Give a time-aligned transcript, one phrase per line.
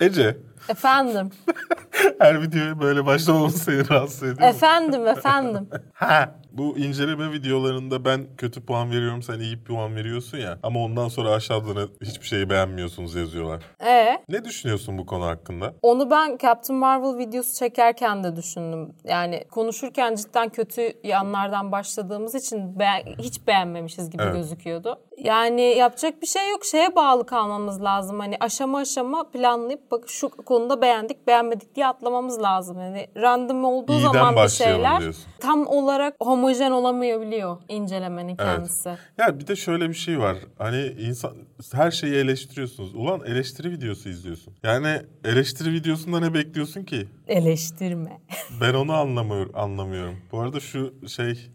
[0.00, 0.36] Ece,
[0.68, 1.30] Efendim.
[2.18, 5.68] her videoya böyle başlamamız seni rahatsız ediyor efendim, efendim.
[5.92, 6.34] Ha.
[6.58, 10.58] Bu inceleme videolarında ben kötü puan veriyorum, sen iyi puan veriyorsun ya.
[10.62, 13.62] Ama ondan sonra aşağıdan hiçbir şeyi beğenmiyorsunuz yazıyorlar.
[13.86, 15.74] Ee, Ne düşünüyorsun bu konu hakkında?
[15.82, 18.92] onu ben Captain Marvel videosu çekerken de düşündüm.
[19.04, 24.34] Yani konuşurken cidden kötü yanlardan başladığımız için be- hiç beğenmemişiz gibi Evet.
[24.34, 24.98] gözüküyordu.
[25.18, 26.64] Yani yapacak bir şey yok.
[26.64, 28.20] Şeye bağlı kalmamız lazım.
[28.20, 32.80] Hani aşama aşama planlayıp bak şu konuda beğendik, beğenmedik diye atlamamız lazım.
[32.80, 35.24] Yani random olduğu İyiden zaman bir şeyler diyorsun.
[35.40, 36.14] tam olarak
[36.46, 38.56] homojen olamayabiliyor incelemenin Evet.
[38.56, 38.88] kendisi.
[39.18, 40.36] Ya bir de şöyle bir şey var.
[40.58, 41.36] Hani insan
[41.72, 42.94] her şeyi eleştiriyorsunuz.
[42.94, 44.54] Ulan eleştiri videosu izliyorsun.
[44.62, 47.08] Yani eleştiri videosunda ne bekliyorsun ki?
[47.28, 48.20] Eleştirme.
[48.60, 50.16] Ben onu anlamıyor, anlamıyorum.
[50.32, 51.50] Bu arada şu şey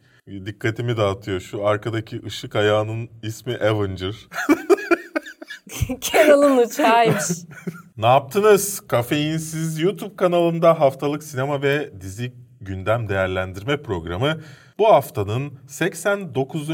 [0.45, 1.39] dikkatimi dağıtıyor.
[1.39, 4.15] Şu arkadaki ışık ayağının ismi Avenger.
[6.01, 7.23] Carol'ın uçağıymış.
[7.97, 8.79] ne yaptınız?
[8.87, 14.41] Kafeinsiz YouTube kanalında haftalık sinema ve dizi gündem değerlendirme programı
[14.81, 16.69] bu haftanın 89.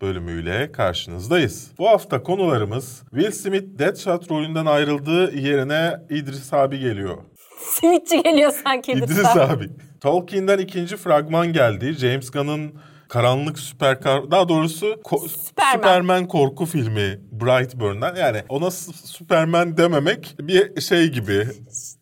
[0.00, 1.72] bölümüyle karşınızdayız.
[1.78, 7.18] Bu hafta konularımız Will Smith Deadshot rolünden ayrıldığı yerine İdris abi geliyor.
[7.58, 8.92] Simitçi geliyor sanki.
[8.92, 9.48] İdris lütfen.
[9.48, 9.70] abi.
[10.00, 11.92] Tolkien'den ikinci fragman geldi.
[11.92, 12.72] James Gunn'ın
[13.12, 14.30] karanlık süper kar...
[14.30, 15.72] Daha doğrusu ko- Superman.
[15.72, 18.16] Superman korku filmi Brightburn'dan.
[18.16, 21.48] Yani ona Superman dememek bir şey gibi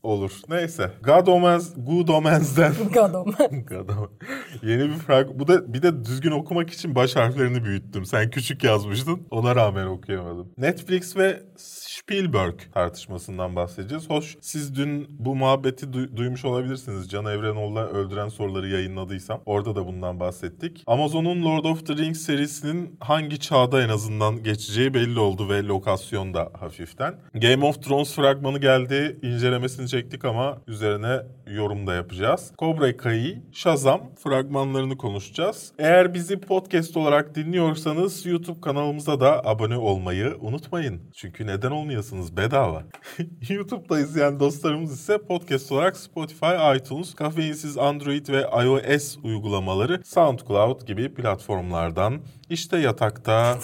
[0.03, 0.33] olur.
[0.49, 0.91] Neyse.
[1.03, 3.25] God Omens, Good Omens'den Gadom.
[3.69, 4.11] God Omens.
[4.63, 5.29] Yeni bir frag...
[5.35, 8.05] Bu da bir de düzgün okumak için baş harflerini büyüttüm.
[8.05, 9.27] Sen küçük yazmıştın.
[9.31, 10.53] Ona rağmen okuyamadım.
[10.59, 11.43] Netflix ve
[11.91, 14.11] Spielberg tartışmasından bahsedeceğiz.
[14.11, 17.11] Hoş siz dün bu muhabbeti du- duymuş olabilirsiniz.
[17.11, 19.41] Can Evrenoğlu'la Öldüren Soruları yayınladıysam.
[19.47, 20.83] Orada da bundan bahsettik.
[20.87, 26.35] Amazon'un Lord of the Rings serisinin hangi çağda en azından geçeceği belli oldu ve lokasyon
[26.35, 27.15] da hafiften.
[27.35, 29.19] Game of Thrones fragmanı geldi.
[29.23, 32.53] İncelemesini çektik ama üzerine yorum da yapacağız.
[32.59, 35.73] Cobra Kai, Shazam fragmanlarını konuşacağız.
[35.79, 41.01] Eğer bizi podcast olarak dinliyorsanız YouTube kanalımıza da abone olmayı unutmayın.
[41.15, 42.83] Çünkü neden olmayasınız bedava.
[43.49, 51.15] YouTube'da izleyen dostlarımız ise podcast olarak Spotify, iTunes, kafeinsiz Android ve iOS uygulamaları, SoundCloud gibi
[51.15, 53.59] platformlardan işte yatakta,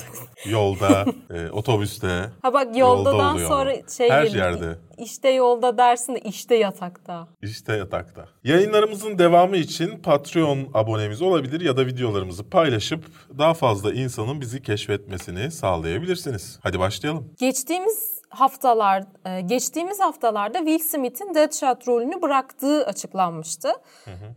[0.51, 1.05] yolda,
[1.35, 2.79] e, otobüste, Ha bak Yolda
[3.11, 3.89] yoldadan oluyor sonra ama.
[3.97, 4.79] şey Her yerde.
[4.99, 7.29] İşte yolda dersin de işte yatakta.
[7.43, 8.25] İşte yatakta.
[8.45, 13.05] Yayınlarımızın devamı için Patreon abonemiz olabilir ya da videolarımızı paylaşıp
[13.39, 16.59] daha fazla insanın bizi keşfetmesini sağlayabilirsiniz.
[16.63, 17.33] Hadi başlayalım.
[17.39, 23.73] Geçtiğimiz haftalar, e, geçtiğimiz haftalarda Will Smith'in Deadshot rolünü bıraktığı açıklanmıştı.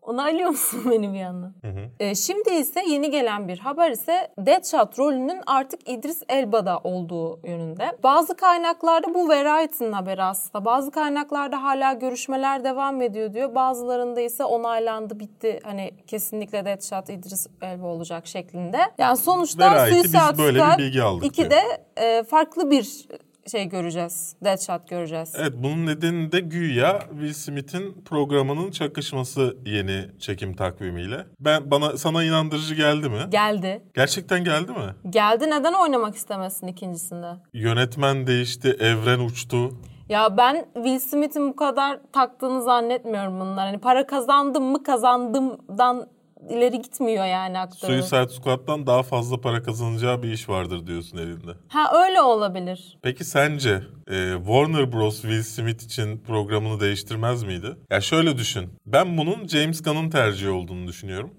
[0.01, 1.53] Onaylıyor musun beni bir yandan?
[1.99, 7.97] E, Şimdi ise yeni gelen bir haber ise Deadshot rolünün artık İdris Elba'da olduğu yönünde.
[8.03, 10.65] Bazı kaynaklarda bu Variety'nin haberi aslında.
[10.65, 13.55] Bazı kaynaklarda hala görüşmeler devam ediyor diyor.
[13.55, 15.59] Bazılarında ise onaylandı bitti.
[15.63, 18.79] Hani kesinlikle Deadshot İdris Elba olacak şeklinde.
[18.97, 21.61] Yani sonuçta Variety, Suicide Squad bilgi aldık 2'de
[21.97, 23.07] e, farklı bir
[23.49, 24.35] şey göreceğiz.
[24.43, 25.33] Deadshot göreceğiz.
[25.37, 31.25] Evet bunun nedeni de güya Will Smith'in programının çakışması yeni çekim takvimiyle.
[31.39, 33.19] Ben bana sana inandırıcı geldi mi?
[33.29, 33.81] Geldi.
[33.95, 35.09] Gerçekten geldi mi?
[35.09, 37.31] Geldi neden oynamak istemesin ikincisinde?
[37.53, 39.71] Yönetmen değişti, evren uçtu.
[40.09, 43.65] Ya ben Will Smith'in bu kadar taktığını zannetmiyorum bunlar.
[43.65, 46.07] Hani para kazandım mı kazandımdan
[46.49, 48.01] ileri gitmiyor yani aktörün.
[48.01, 51.51] Suicide Squad'dan daha fazla para kazanacağı bir iş vardır diyorsun elinde.
[51.67, 52.97] Ha öyle olabilir.
[53.01, 55.21] Peki sence e, Warner Bros.
[55.21, 57.75] Will Smith için programını değiştirmez miydi?
[57.89, 58.69] Ya şöyle düşün.
[58.85, 61.31] Ben bunun James Gunn'ın tercihi olduğunu düşünüyorum.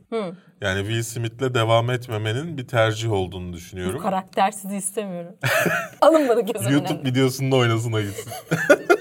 [0.60, 4.02] Yani Will Smith'le devam etmemenin bir tercih olduğunu düşünüyorum.
[4.02, 5.36] Karaktersiz istemiyorum.
[6.00, 8.32] Alınmadı gözümün YouTube videosunda oynasına gitsin.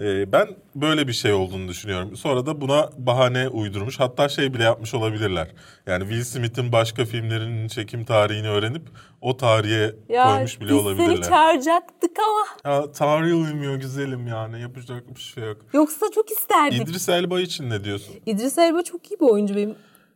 [0.00, 2.16] E, ben böyle bir şey olduğunu düşünüyorum.
[2.16, 4.00] Sonra da buna bahane uydurmuş.
[4.00, 5.48] Hatta şey bile yapmış olabilirler.
[5.86, 8.82] Yani Will Smith'in başka filmlerinin çekim tarihini öğrenip
[9.20, 11.14] o tarihe Ya koymuş bile biz olabilirler.
[11.16, 12.74] seni çağıracaktık ama.
[12.74, 15.56] Ya tarihi uymuyor güzelim yani yapacak bir şey yok.
[15.72, 16.82] Yoksa çok isterdik.
[16.88, 18.14] İdris Elba için ne diyorsun?
[18.26, 19.74] İdris Elba çok iyi bir oyuncu benim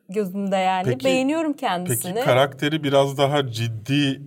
[0.08, 0.84] gözümde yani.
[0.84, 2.14] Peki- Beğeniyorum kendisini.
[2.14, 4.22] Peki karakteri biraz daha ciddi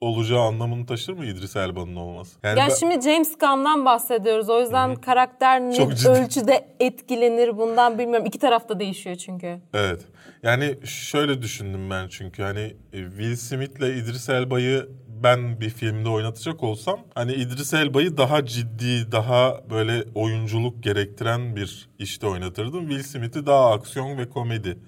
[0.00, 2.38] olacağı anlamını taşır mı İdris Elba'nın olması?
[2.42, 4.48] Yani ya ben- şimdi James Gunn'dan bahsediyoruz.
[4.50, 6.08] O yüzden karakter ne Çok ciddi.
[6.08, 8.26] ölçüde etkilenir bundan bilmiyorum.
[8.26, 9.58] İki tarafta değişiyor çünkü.
[9.74, 10.00] Evet.
[10.42, 14.88] Yani şöyle düşündüm ben çünkü hani e, Will Smith'le İdris Elba'yı
[15.22, 21.88] ben bir filmde oynatacak olsam hani İdris Elba'yı daha ciddi, daha böyle oyunculuk gerektiren bir
[21.98, 22.88] işte oynatırdım.
[22.88, 24.78] Will Smith'i daha aksiyon ve komedi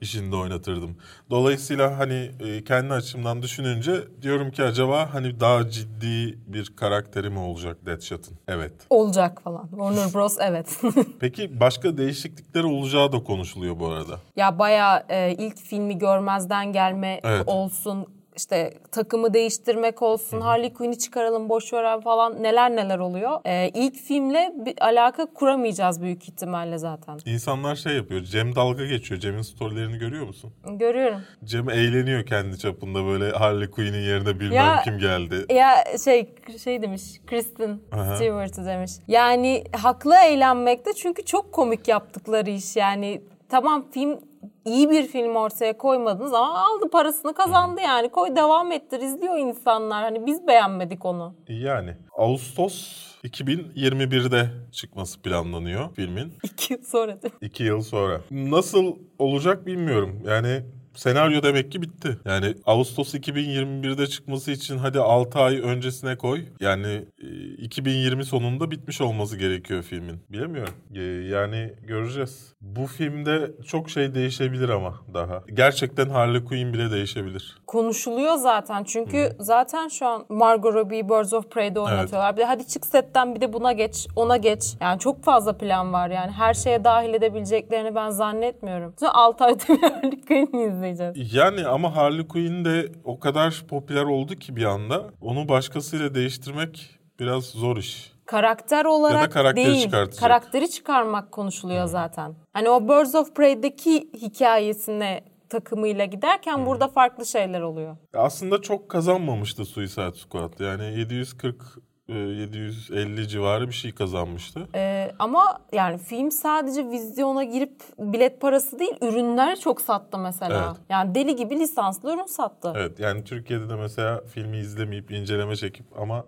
[0.00, 0.96] işinde oynatırdım.
[1.30, 3.92] Dolayısıyla hani e, kendi açımdan düşününce
[4.22, 8.34] diyorum ki acaba hani daha ciddi bir karakteri mi olacak Deadshot'ın?
[8.48, 8.72] Evet.
[8.90, 9.68] Olacak falan.
[9.70, 10.36] Warner Bros.
[10.40, 10.80] evet.
[11.20, 14.20] Peki başka değişiklikler olacağı da konuşuluyor bu arada.
[14.36, 17.42] ya bayağı e, ilk filmi görmezden gelme Evet.
[17.48, 18.06] olsun.
[18.36, 23.40] İşte takımı değiştirmek olsun, Harley Quinn'i çıkaralım boş ver falan neler neler oluyor.
[23.44, 27.18] E, ilk filmle bir alaka kuramayacağız büyük ihtimalle zaten.
[27.24, 28.20] İnsanlar şey yapıyor.
[28.22, 29.20] Cem dalga geçiyor.
[29.20, 30.52] Cem'in storylerini görüyor musun?
[30.70, 31.20] Görüyorum.
[31.44, 35.54] Cem eğleniyor kendi çapında böyle Harley Quinn'in yerine bilmem Ya- kim geldi.
[35.54, 36.34] Ya şey
[36.64, 37.80] şey demiş Kristen.
[38.16, 38.92] Stewart'ı demiş.
[39.08, 43.22] Yani haklı eğlenmekte çünkü çok komik yaptıkları iş yani.
[43.48, 44.18] Tamam film
[44.64, 48.08] iyi bir film ortaya koymadınız ama aldı parasını kazandı yani.
[48.08, 50.02] Koy devam ettir izliyor insanlar.
[50.02, 51.34] Hani biz beğenmedik onu.
[51.48, 56.32] Yani Ağustos 2021'de çıkması planlanıyor filmin.
[56.42, 57.46] İki yıl sonra değil mi?
[57.46, 58.20] İki yıl sonra.
[58.30, 60.22] Nasıl olacak bilmiyorum.
[60.26, 60.62] Yani
[60.96, 62.18] senaryo demek ki bitti.
[62.24, 66.44] Yani Ağustos 2021'de çıkması için hadi 6 ay öncesine koy.
[66.60, 67.26] Yani e,
[67.58, 70.22] 2020 sonunda bitmiş olması gerekiyor filmin.
[70.32, 70.74] Bilemiyorum.
[70.94, 72.52] E, Yani göreceğiz.
[72.60, 75.42] Bu filmde çok şey değişebilir ama daha.
[75.54, 77.56] Gerçekten Harley Quinn bile değişebilir.
[77.66, 82.36] Konuşuluyor zaten çünkü zaten şu an Margot Robbie'yi Birds of Prey'de oynatıyorlar.
[82.36, 84.74] Bir de hadi çık setten bir de buna geç, ona geç.
[84.80, 86.30] Yani çok fazla plan var yani.
[86.32, 88.94] Her şeye dahil edebileceklerini ben zannetmiyorum.
[89.00, 91.34] Sonra 6 ayda bir Harley Quinn'i izleyeceğiz.
[91.34, 95.04] Yani ama Harley Quinn de o kadar popüler oldu ki bir anda.
[95.20, 98.12] Onu başkasıyla değiştirmek biraz zor iş.
[98.26, 99.90] Karakter olarak karakteri değil,
[100.20, 102.34] karakteri çıkarmak konuşuluyor zaten.
[102.52, 107.96] Hani o Birds of Prey'deki hikayesine takımıyla giderken burada farklı şeyler oluyor.
[108.14, 110.60] Aslında çok kazanmamıştı Suicide Squad.
[110.60, 111.64] Yani 740 e,
[112.08, 114.68] 750 civarı bir şey kazanmıştı.
[114.74, 120.66] Ee, ama yani film sadece vizyona girip bilet parası değil ürünler çok sattı mesela.
[120.66, 120.86] Evet.
[120.88, 122.72] Yani deli gibi lisanslı ürün sattı.
[122.76, 126.26] Evet yani Türkiye'de de mesela filmi izlemeyip inceleme çekip ama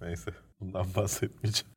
[0.00, 0.30] neyse
[0.60, 1.74] bundan bahsetmeyeceğim.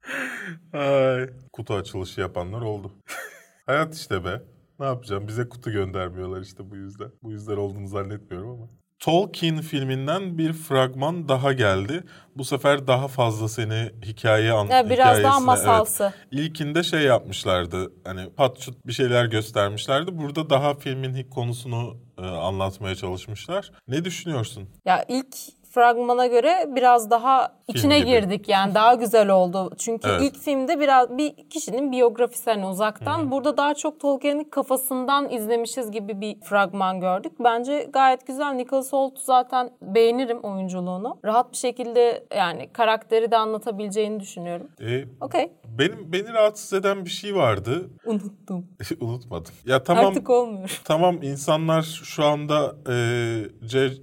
[0.74, 2.92] Ay, kutu açılışı yapanlar oldu.
[3.66, 4.42] Hayat işte be.
[4.80, 5.28] Ne yapacağım?
[5.28, 7.12] Bize kutu göndermiyorlar işte bu yüzden.
[7.24, 8.70] Bu yüzden olduğunu zannetmiyorum ama.
[9.04, 12.04] Tolkien filminden bir fragman daha geldi.
[12.36, 16.04] Bu sefer daha fazla seni hikayeye an Ya biraz daha masalsı.
[16.04, 16.28] Evet.
[16.32, 17.92] İlkinde şey yapmışlardı.
[18.04, 20.18] Hani pat çut bir şeyler göstermişlerdi.
[20.18, 23.72] Burada daha filmin konusunu e, anlatmaya çalışmışlar.
[23.88, 24.70] Ne düşünüyorsun?
[24.86, 25.36] Ya ilk
[25.74, 28.10] fragmana göre biraz daha içine gibi.
[28.10, 29.72] girdik yani daha güzel oldu.
[29.78, 30.22] Çünkü Evet.
[30.22, 33.32] ilk filmde biraz bir kişinin biyografisi hani uzaktan.
[33.32, 37.32] Burada daha çok Tolkien'in kafasından izlemişiz gibi bir fragman gördük.
[37.40, 38.54] Bence gayet güzel.
[38.54, 41.18] Nicholas Hoult zaten beğenirim oyunculuğunu.
[41.26, 44.68] Rahat bir şekilde yani karakteri de anlatabileceğini düşünüyorum.
[44.82, 45.52] E, Okey.
[45.80, 47.90] benim beni rahatsız eden bir şey vardı.
[48.06, 48.68] Unuttum.
[49.02, 49.54] Unutmadım.
[49.66, 50.82] Ya tamam Artık olmuyor.
[50.84, 52.96] tamam insanlar şu anda e,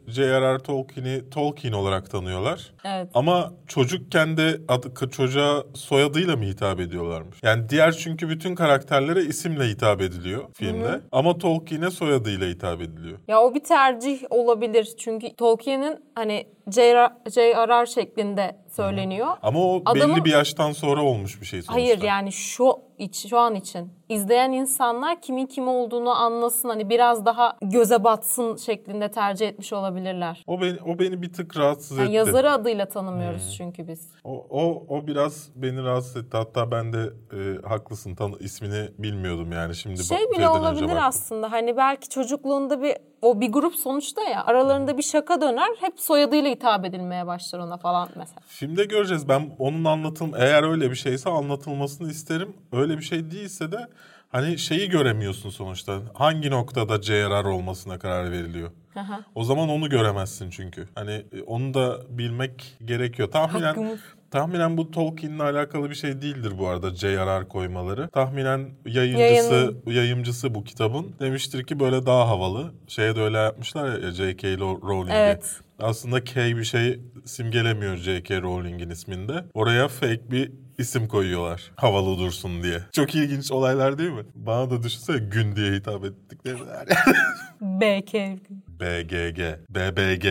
[0.06, 0.58] J.R.R.
[0.58, 2.72] Tolkien'i Tolkien olarak tanıyorlar.
[2.84, 3.08] Evet.
[3.14, 7.38] Ama çocukken de adı, çocuğa soyadıyla mı hitap ediyorlarmış?
[7.42, 11.00] Yani diğer çünkü bütün karakterlere isimle hitap ediliyor filmde.
[11.12, 13.18] Ama Tolkien'e soyadıyla hitap ediliyor.
[13.28, 14.88] Ya o bir tercih olabilir.
[14.98, 17.86] Çünkü Tolkien'in hani J.R.R.
[17.86, 19.28] şeklinde söyleniyor.
[19.42, 21.74] Ama o Adamın- belli bir yaştan sonra olmuş bir şey sonuçta.
[21.74, 27.26] Hayır yani şu iç, şu an için izleyen insanlar kimin kim olduğunu anlasın hani biraz
[27.26, 30.44] daha göze batsın şeklinde tercih etmiş olabilirler.
[30.46, 32.16] O beni, o beni bir tık rahatsız Yani etti.
[32.16, 34.10] yazarı adıyla tanımıyoruz çünkü biz.
[34.24, 36.36] O, o, o biraz beni rahatsız etti.
[36.36, 36.98] Hatta ben de
[37.32, 40.04] e, haklısın tanı, ismini bilmiyordum yani şimdi.
[40.04, 40.98] Şey bile önce olabilir baktım.
[41.02, 46.00] aslında hani belki çocukluğunda bir o bir grup sonuçta ya aralarında bir şaka döner hep
[46.00, 48.40] soyadıyla hitap edilmeye başlar ona falan mesela.
[48.46, 49.28] Filmde göreceğiz.
[49.28, 52.56] Ben onun anlatım eğer öyle bir şeyse anlatılmasını isterim.
[52.72, 53.88] Öyle bir şey değilse de
[54.28, 55.98] hani şeyi göremiyorsun sonuçta.
[56.14, 58.70] Hangi noktada CRR olmasına karar veriliyor.
[58.96, 59.20] Aha.
[59.34, 60.88] O zaman onu göremezsin çünkü.
[60.94, 63.30] Hani e, onu da bilmek gerekiyor.
[63.30, 64.00] Tahminen Hakkımız.
[64.30, 68.08] Tahminen bu Tolkien'le alakalı bir şey değildir bu arada JRR koymaları.
[68.08, 69.82] Tahminen yayıncısı Yayının.
[69.86, 72.72] yayımcısı bu kitabın demiştir ki böyle daha havalı.
[72.88, 74.58] Şeye de öyle yapmışlar ya J.K.
[74.58, 75.16] Rowling'e.
[75.18, 75.60] Evet.
[75.78, 78.42] Aslında K bir şey simgelemiyor J.K.
[78.42, 79.44] Rowling'in isminde.
[79.54, 81.70] Oraya fake bir isim koyuyorlar.
[81.76, 82.78] Havalı dursun diye.
[82.92, 84.22] Çok ilginç olaylar değil mi?
[84.34, 86.58] Bana da düşünsene gün diye hitap ettikleri.
[87.60, 88.14] BK.
[88.80, 90.26] BGG, BBG.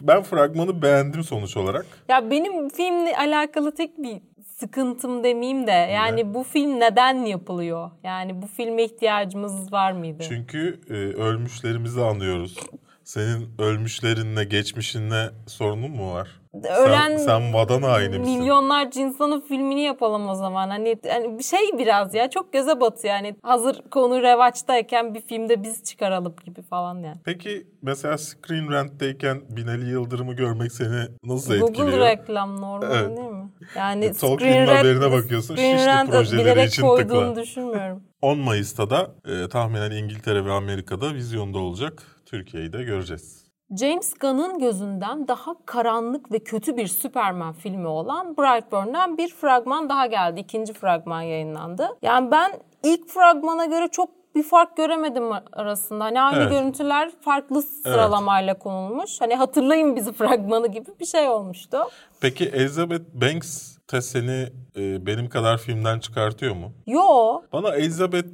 [0.00, 1.86] Ben fragmanı beğendim sonuç olarak.
[2.08, 4.20] Ya benim filmle alakalı tek bir
[4.60, 7.90] sıkıntım demeyeyim de yani bu film neden yapılıyor?
[8.04, 10.22] Yani bu filme ihtiyacımız var mıydı?
[10.28, 12.56] Çünkü e, ölmüşlerimizi anıyoruz.
[13.10, 16.28] Senin ölmüşlerinle, geçmişinle sorunun mu var?
[16.64, 18.38] Ölen sen, sen vatan haini misin?
[18.38, 20.68] Milyonlarca insanın filmini yapalım o zaman.
[20.68, 23.36] Hani, hani bir şey biraz ya çok göze batıyor yani.
[23.42, 27.18] Hazır konu revaçtayken bir filmde biz çıkaralım gibi falan yani.
[27.24, 31.92] Peki mesela Screen Rant'teyken Binali Yıldırım'ı görmek seni nasıl Google etkiliyor?
[31.92, 33.16] Google reklam normal Evet.
[33.18, 33.50] değil mi?
[33.76, 37.36] Yani Tolkien'in haberine bakıyorsun, Screen Şişli Rant projeleri için tıkla.
[37.36, 38.02] düşünmüyorum.
[38.22, 42.02] 10 Mayıs'ta da e, tahminen İngiltere ve Amerika'da vizyonda olacak.
[42.30, 43.44] Türkiye'yi de göreceğiz.
[43.78, 50.06] James Gunn'ın gözünden daha karanlık ve kötü bir Superman filmi olan Brightburn'dan bir fragman daha
[50.06, 50.40] geldi.
[50.40, 51.88] İkinci fragman yayınlandı.
[52.02, 52.52] Yani ben
[52.84, 56.04] ilk fragmana göre çok bir fark göremedim arasında.
[56.04, 56.50] Hani aynı Evet.
[56.50, 59.20] görüntüler farklı sıralamayla konulmuş.
[59.20, 61.78] Hani hatırlayın bizi fragmanı gibi bir şey olmuştu.
[62.20, 66.72] Peki Elizabeth Banks de seni e, benim kadar filmden çıkartıyor mu?
[66.86, 67.40] Yo.
[67.52, 68.28] Bana Elizabeth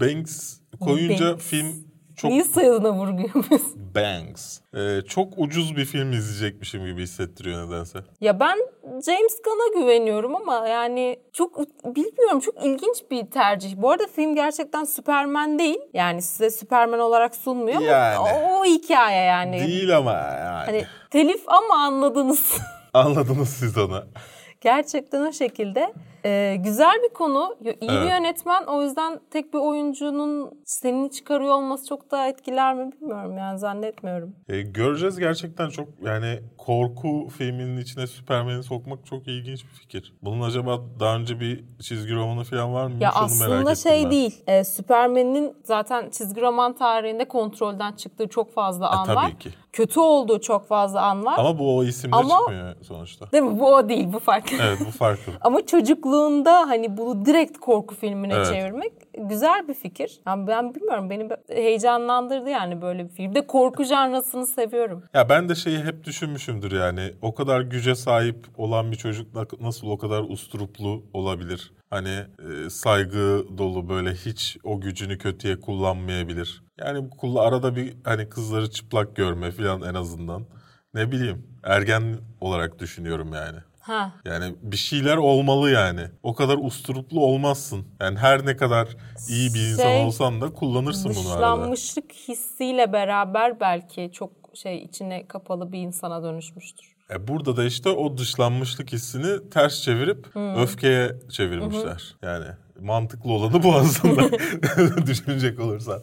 [0.00, 1.44] Banks koyunca Banks.
[1.44, 1.91] film
[2.22, 3.60] çok Niye sayısına vurguluyorsun?
[3.94, 4.58] Banks.
[4.74, 7.98] E, çok ucuz bir film izleyecekmişim gibi hissettiriyor nedense.
[8.20, 13.76] Ya ben James Gunn'a güveniyorum ama yani çok bilmiyorum çok ilginç bir tercih.
[13.76, 15.78] Bu arada film gerçekten Superman değil.
[15.94, 18.18] Yani size Superman olarak sunmuyor ama Yani.
[18.18, 19.60] o, o hikaye yani.
[19.66, 20.66] Değil ama yani.
[20.66, 22.58] Hani telif ama anladınız.
[22.94, 24.04] Anladınız siz onu.
[24.60, 25.92] Gerçekten o şekilde.
[26.24, 27.56] Ee, güzel bir konu.
[27.64, 28.10] İyi bir Evet.
[28.10, 28.64] yönetmen.
[28.64, 34.34] O yüzden tek bir oyuncunun seni çıkarıyor olması çok da etkiler mi bilmiyorum yani zannetmiyorum.
[34.48, 40.14] E, göreceğiz gerçekten çok yani korku filminin içine Superman'i sokmak çok ilginç bir fikir.
[40.22, 42.92] Bunun acaba daha önce bir çizgi romanı falan var mı?
[42.92, 44.10] Ya merak aslında şey ben.
[44.10, 44.42] değil.
[44.46, 49.38] E, Superman'in zaten çizgi roman tarihinde kontrolden çıktığı çok fazla E, an tabii var.
[49.38, 49.50] ki.
[49.72, 51.34] Kötü olduğu çok fazla an var.
[51.38, 53.32] Ama bu o isimde Ama- çıkmıyor sonuçta.
[53.32, 53.58] Değil mi?
[53.58, 54.12] Bu o değil.
[54.12, 54.56] Bu farklı.
[54.62, 55.32] Evet bu farklı.
[55.40, 55.66] Ama
[56.12, 58.46] çocukluğunda hani bunu direkt korku filmine Evet.
[58.46, 58.92] çevirmek
[59.28, 60.20] güzel bir fikir.
[60.26, 63.34] Yani ben bilmiyorum beni heyecanlandırdı yani böyle bir film.
[63.34, 65.02] De korku janrasını seviyorum.
[65.14, 67.12] Ya ben de şeyi hep düşünmüşümdür yani.
[67.22, 71.72] O kadar güce sahip olan bir çocuk na- nasıl o kadar usturuplu olabilir?
[71.90, 76.62] Hani e, saygı dolu böyle hiç o gücünü kötüye kullanmayabilir.
[76.80, 80.42] Yani arada bir hani kızları çıplak görme falan en azından.
[80.94, 82.02] Ne bileyim ergen
[82.40, 83.58] olarak düşünüyorum yani.
[83.82, 84.12] Ha.
[84.24, 86.00] Yani bir şeyler olmalı yani.
[86.22, 87.86] O kadar usturuplu olmazsın.
[88.00, 88.88] Yani her ne kadar
[89.28, 91.36] iyi bir insan Şey, olsan da kullanırsın bunu arada.
[91.36, 96.96] Dışlanmışlık hissiyle beraber belki çok şey içine kapalı bir insana dönüşmüştür.
[97.10, 102.16] E burada da işte o dışlanmışlık hissini ters çevirip öfkeye çevirmişler.
[102.22, 102.46] Yani
[102.80, 104.22] mantıklı olanı bu aslında
[105.06, 106.02] düşünecek olursan.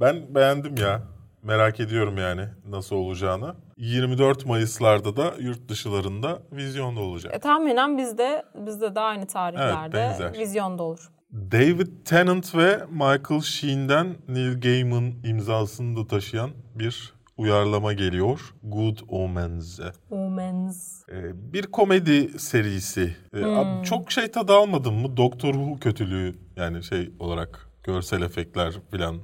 [0.00, 1.02] Ben beğendim ya.
[1.42, 3.54] Merak ediyorum yani nasıl olacağını.
[3.76, 7.34] 24 Mayıs'larda da yurt dışılarında vizyonda olacak.
[7.34, 10.32] E, tahminen bizde bizde de aynı tarihlerde benzer.
[10.32, 11.10] vizyonda olur.
[11.32, 18.54] David Tennant ve Michael Sheen'den Neil Gaiman imzasını da taşıyan bir uyarlama geliyor.
[18.62, 19.92] Good Omens'e.
[20.10, 21.02] Omens.
[21.08, 23.16] Ee, bir komedi serisi.
[23.34, 25.16] Ee, abi çok şey tadı almadın mı?
[25.16, 29.16] Doctor Who kötülüğü yani şey olarak görsel efektler falan.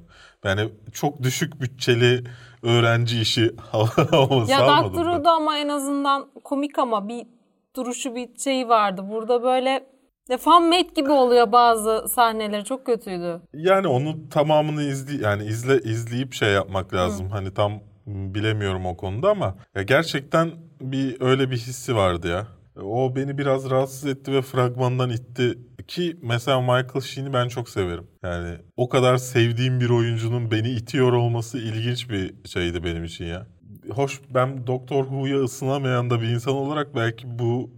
[0.45, 2.23] Yani çok düşük bütçeli
[2.63, 4.91] öğrenci işi havası Ya mı?
[4.93, 7.27] Who'da ama en azından komik ama bir
[7.75, 9.05] duruşu bir şeyi vardı.
[9.09, 9.85] Burada böyle
[10.29, 12.63] de fan made gibi oluyor bazı sahneleri.
[12.63, 13.41] Çok kötüydü.
[13.53, 17.29] Yani onu tamamını izle yani izle izleyip şey yapmak lazım.
[17.29, 17.71] Hani tam
[18.05, 22.47] m, bilemiyorum o konuda ama ya gerçekten bir öyle bir hissi vardı ya.
[22.83, 25.59] O beni biraz rahatsız etti ve fragmandan itti.
[25.87, 28.07] Ki mesela Michael Sheen'i ben çok severim.
[28.23, 33.47] Yani o kadar sevdiğim bir oyuncunun beni itiyor olması ilginç bir şeydi benim için ya.
[33.89, 37.69] Hoş ben Doktor Who'ya ısınamayan da bir insan olarak belki bu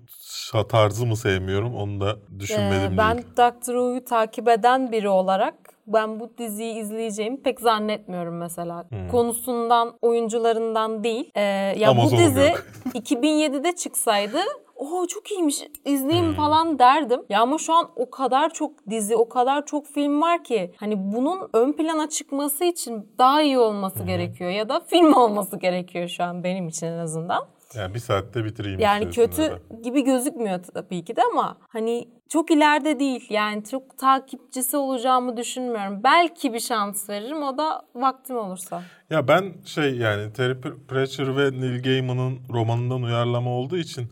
[0.70, 3.28] tarzı mı sevmiyorum onu da düşünmedim Ee, ben değil.
[3.38, 5.56] Doctor Who'yu takip eden biri olarak
[5.88, 8.86] ben bu diziyi izleyeceğimi pek zannetmiyorum mesela.
[9.12, 11.32] Konusundan, oyuncularından değil.
[11.36, 11.42] Ee,
[11.78, 12.66] ya Ama bu dizi yok.
[12.96, 14.38] 2007'de çıksaydı
[14.82, 16.36] o çok iyiymiş izleyeyim Hmm.
[16.36, 17.22] falan derdim.
[17.30, 21.14] Ya ama şu an o kadar çok dizi, o kadar çok film var ki hani
[21.14, 26.24] bunun ön plana çıkması için daha iyi olması gerekiyor ya da film olması gerekiyor şu
[26.24, 27.44] an benim için en azından.
[27.76, 29.60] Yani bir saatte bitireyim Yani kötü da.
[29.84, 33.28] gibi gözükmüyor tabii ki de ama hani çok ileride değil.
[33.30, 36.04] Yani çok takipçisi olacağımı düşünmüyorum.
[36.04, 38.84] Belki bir şans veririm o da vaktim olursa.
[39.10, 44.12] Ya ben şey yani Terry Pratchett ve Neil Gaiman'ın romanından uyarlama olduğu için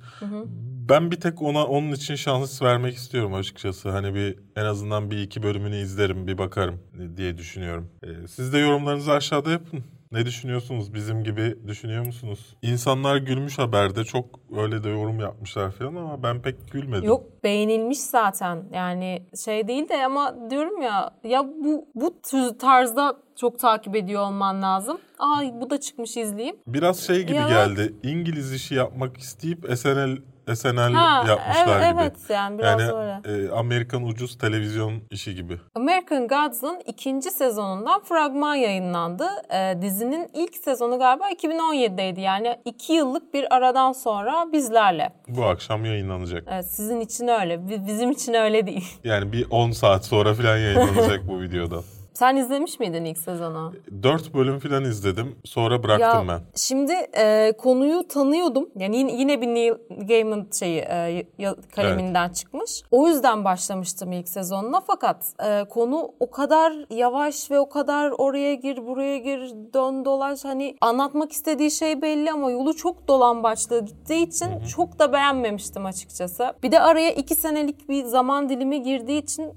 [0.90, 3.90] ben bir tek ona onun için şans vermek istiyorum açıkçası.
[3.90, 6.80] Hani bir en azından bir iki bölümünü izlerim, bir bakarım
[7.18, 7.90] diye düşünüyorum.
[8.04, 9.84] Ee, siz de yorumlarınızı aşağıda yapın.
[10.12, 10.94] Ne düşünüyorsunuz?
[10.94, 12.56] Bizim gibi düşünüyor musunuz?
[12.62, 14.04] İnsanlar gülmüş haberde.
[14.04, 14.26] Çok
[14.58, 17.04] öyle de yorum yapmışlar falan ama ben pek gülmedim.
[17.04, 18.64] Yok beğenilmiş zaten.
[18.74, 22.22] Yani şey değil de ama diyorum ya ya bu bu
[22.60, 24.98] tarzda çok takip ediyor olman lazım.
[25.20, 26.56] Ay bu da çıkmış izleyeyim.
[26.68, 27.94] Biraz şey gibi Ya- geldi.
[28.04, 30.18] İngiliz işi yapmak isteyip SNL
[30.56, 32.02] SNL Ha, yapmışlar evet, gibi.
[32.02, 33.46] evet yani biraz yani öyle.
[33.48, 35.58] e, Amerikan ucuz televizyon işi gibi.
[35.76, 39.28] American Gods'ın ikinci sezonundan fragman yayınlandı.
[39.54, 42.20] Ee, dizinin ilk sezonu galiba 2017'deydi.
[42.20, 45.14] Yani iki yıllık bir aradan sonra bizlerle.
[45.28, 46.44] Bu akşam yayınlanacak.
[46.52, 47.70] Evet, sizin için öyle.
[47.70, 48.88] bi- Bizim için öyle değil.
[49.04, 51.78] Yani bir 10 saat sonra falan yayınlanacak bu videoda.
[52.20, 53.74] Sen izlemiş miydin ilk sezonu?
[54.04, 55.36] 4 bölüm falan izledim.
[55.46, 56.42] Sonra bıraktım ben.
[56.56, 58.70] Şimdi e, konuyu tanıyordum.
[58.76, 59.74] Yani yine, yine bir Neil
[60.08, 62.82] Gaiman şeyi e, ya- kaleminden çıkmış.
[62.92, 64.82] O yüzden başlamıştım ilk sezonuna.
[64.88, 69.40] Fakat e, konu o kadar yavaş ve o kadar oraya gir buraya gir
[69.74, 75.14] dön dolaş hani anlatmak istediği şey belli ama yolu çok dolambaçlı gittiği için çok da
[75.14, 76.54] beğenmemiştim açıkçası.
[76.64, 79.54] Bir de araya iki senelik bir zaman dilimi girdiği için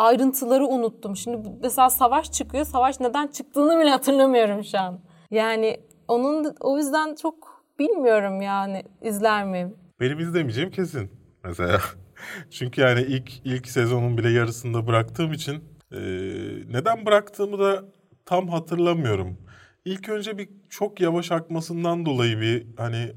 [0.00, 1.16] ayrıntıları unuttum.
[1.16, 2.64] Şimdi mesela savaş çıkıyor.
[2.64, 5.00] Savaş neden çıktığını bile hatırlamıyorum şu an.
[5.30, 9.74] Yani onun o yüzden çok bilmiyorum yani izler miyim?
[10.00, 11.10] Benim izlemeyeceğim kesin
[11.44, 11.80] mesela.
[12.50, 16.00] Çünkü yani ilk ilk sezonun bile yarısında bıraktığım için e,
[16.70, 17.84] neden bıraktığımı da
[18.24, 19.38] tam hatırlamıyorum.
[19.84, 23.12] İlk önce bir çok yavaş akmasından dolayı bir hani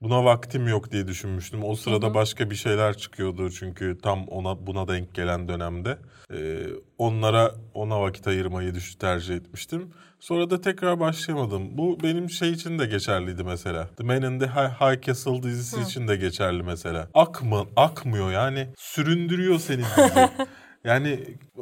[0.00, 1.64] buna vaktim yok diye düşünmüştüm.
[1.64, 5.98] O sırada başka bir şeyler çıkıyordu çünkü tam ona buna denk gelen dönemde.
[6.32, 6.66] E,
[6.98, 9.90] onlara ona vakit ayırmayı düş tercih etmiştim.
[10.20, 11.78] Sonra da tekrar başlayamadım.
[11.78, 13.88] Bu benim şey için de geçerliydi mesela.
[13.96, 17.08] The Man in the High, High Castle dizisi için de geçerli mesela.
[17.14, 20.30] Akma, akmıyor yani süründürüyor seni dizi.
[20.86, 21.20] yani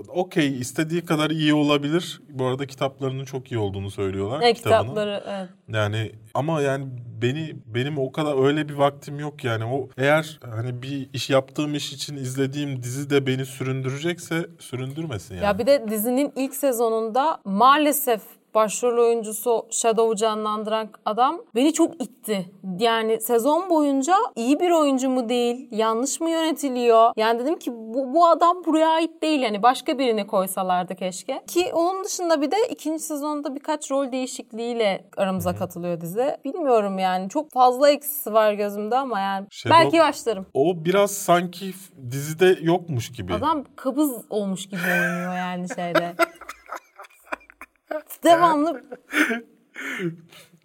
[0.08, 2.20] okey istediği kadar iyi olabilir.
[2.28, 4.40] Bu arada kitaplarının çok iyi olduğunu söylüyorlar.
[4.40, 4.82] Ne kitabının.
[4.82, 5.48] kitapları evet.
[5.68, 6.86] Yani ama yani
[7.22, 9.64] beni benim o kadar öyle bir vaktim yok yani.
[9.64, 15.44] O eğer hani bir iş yaptığım iş için izlediğim dizi de beni süründürecekse süründürmesin yani.
[15.44, 18.20] Ya bir de dizinin ilk sezonunda maalesef
[18.54, 22.50] başrol oyuncusu Shadow'u canlandıran adam beni çok itti.
[22.78, 27.12] Yani sezon boyunca iyi bir oyuncu mu değil, yanlış mı yönetiliyor?
[27.16, 31.42] Yani dedim ki bu, bu adam buraya ait değil yani başka birini koysalardı keşke.
[31.46, 36.36] Ki onun dışında bir de ikinci sezonda birkaç rol değişikliğiyle aramıza katılıyor dizi.
[36.44, 40.46] Bilmiyorum yani çok fazla eksisi var gözümde ama yani Shadow- belki başlarım.
[40.54, 41.72] O biraz sanki
[42.10, 43.34] dizide yokmuş gibi.
[43.34, 46.14] Adam kabız olmuş gibi oynuyor yani şeyde.
[48.24, 48.82] Devamlı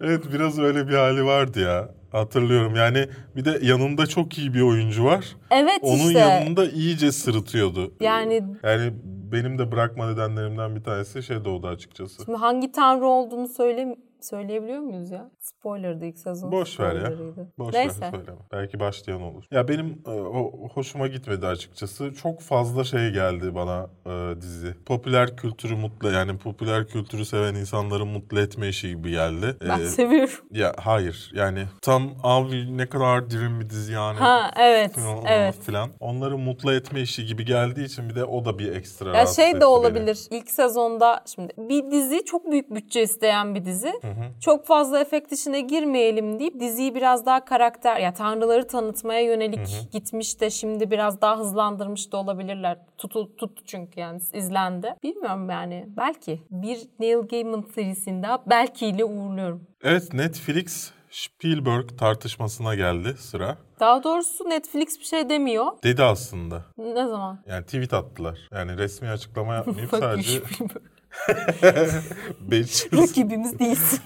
[0.01, 1.89] Evet biraz öyle bir hali vardı ya.
[2.11, 5.35] Hatırlıyorum yani bir de yanında çok iyi bir oyuncu var.
[5.51, 6.19] evet Onun işte.
[6.19, 7.93] yanında iyice sırıtıyordu.
[7.99, 8.93] Yani Yani
[9.31, 12.23] benim de bırakma nedenlerimden bir tanesi şey doğdu açıkçası.
[12.25, 15.31] Şimdi hangi tanrı olduğunu söyle söyleyebiliyor muyuz ya?
[15.39, 16.51] Spoiler'dı ilk sezon.
[16.51, 17.11] Boş ver ya.
[17.57, 18.01] Boş Neyse.
[18.01, 18.37] ver söyleme.
[18.51, 19.43] Belki başlayan olur.
[19.51, 22.13] Ya benim e, o hoşuma gitmedi açıkçası.
[22.13, 24.73] Çok fazla şey geldi bana e, dizi.
[24.85, 29.55] Popüler kültürü mutlu yani popüler kültürü seven insanları mutlu etme işi gibi geldi.
[29.69, 30.33] Ben E, seviyorum.
[30.51, 34.17] ya hayır yani tam abi ne kadar derin bir dizi yani.
[34.17, 34.91] Ha evet.
[34.95, 35.55] falan Evet.
[35.61, 35.89] filan.
[35.99, 39.49] Onları mutlu etme işi gibi geldiği için bir de o da bir ekstra Ya şey
[39.49, 39.65] de beni.
[39.65, 40.19] olabilir.
[40.31, 43.93] İlk sezonda şimdi bir dizi çok büyük bütçe isteyen bir dizi.
[44.41, 50.41] Çok fazla efekt işine girmeyelim deyip diziyi biraz daha karakter ya tanrıları tanıtmaya yönelik gitmiş
[50.41, 52.77] de şimdi biraz daha hızlandırmış da olabilirler.
[52.97, 54.95] Tutu, tuttu çünkü yani izlendi.
[55.03, 59.67] Bilmiyorum yani belki bir Neil Gaiman serisinde belki ile uğurluyorum.
[59.83, 63.57] Evet Netflix Spielberg tartışmasına geldi sıra.
[63.79, 65.65] Daha doğrusu Netflix bir şey demiyor.
[65.83, 66.65] Dedi aslında.
[66.77, 67.39] Ne zaman?
[67.47, 68.39] Yani tweet attılar.
[68.51, 70.41] Yani resmi açıklama yapmayıp sadece.
[72.93, 73.99] Rakibimiz değilsin.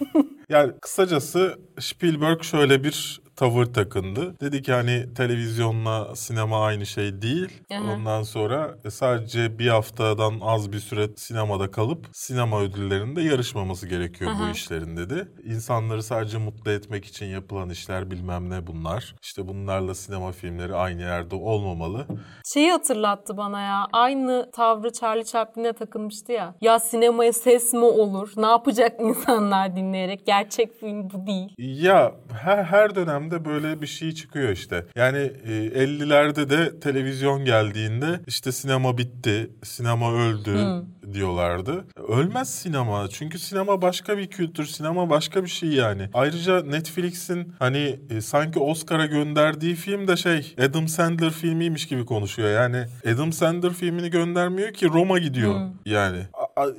[0.50, 4.40] Yani kısacası Spielberg şöyle bir tavır takındı.
[4.40, 7.62] Dedi ki hani televizyonla sinema aynı şey değil.
[7.74, 7.94] Aha.
[7.94, 14.32] Ondan sonra e, sadece bir haftadan az bir süre sinemada kalıp sinema ödüllerinde yarışmaması gerekiyor
[14.40, 14.52] bu Aha.
[14.52, 15.28] işlerin dedi.
[15.44, 19.16] İnsanları sadece mutlu etmek için yapılan işler bilmem ne bunlar.
[19.22, 22.06] İşte bunlarla sinema filmleri aynı yerde olmamalı.
[22.54, 23.88] Şeyi hatırlattı bana ya.
[23.94, 26.56] Aynı tavrı Charlie Chaplin'e takılmıştı ya.
[26.62, 28.32] Ya sinemaya ses mi olur?
[28.38, 30.26] Ne yapacak insanlar dinleyerek?
[30.26, 31.50] Gerçek film bu değil.
[31.58, 34.86] Ya her, her dönemde böyle bir şey çıkıyor işte.
[34.96, 40.84] Yani e, 50'lerde de televizyon geldiğinde işte sinema bitti, sinema öldü
[41.14, 41.86] diyorlardı.
[42.08, 46.10] Ölmez sinema çünkü sinema başka bir kültür, sinema başka bir şey yani.
[46.14, 52.50] Ayrıca Netflix'in hani e, sanki Oscar'a gönderdiği film de şey Adam Sandler filmiymiş gibi konuşuyor.
[52.50, 56.20] Yani Adam Sandler filmini göndermiyor ki Roma gidiyor yani.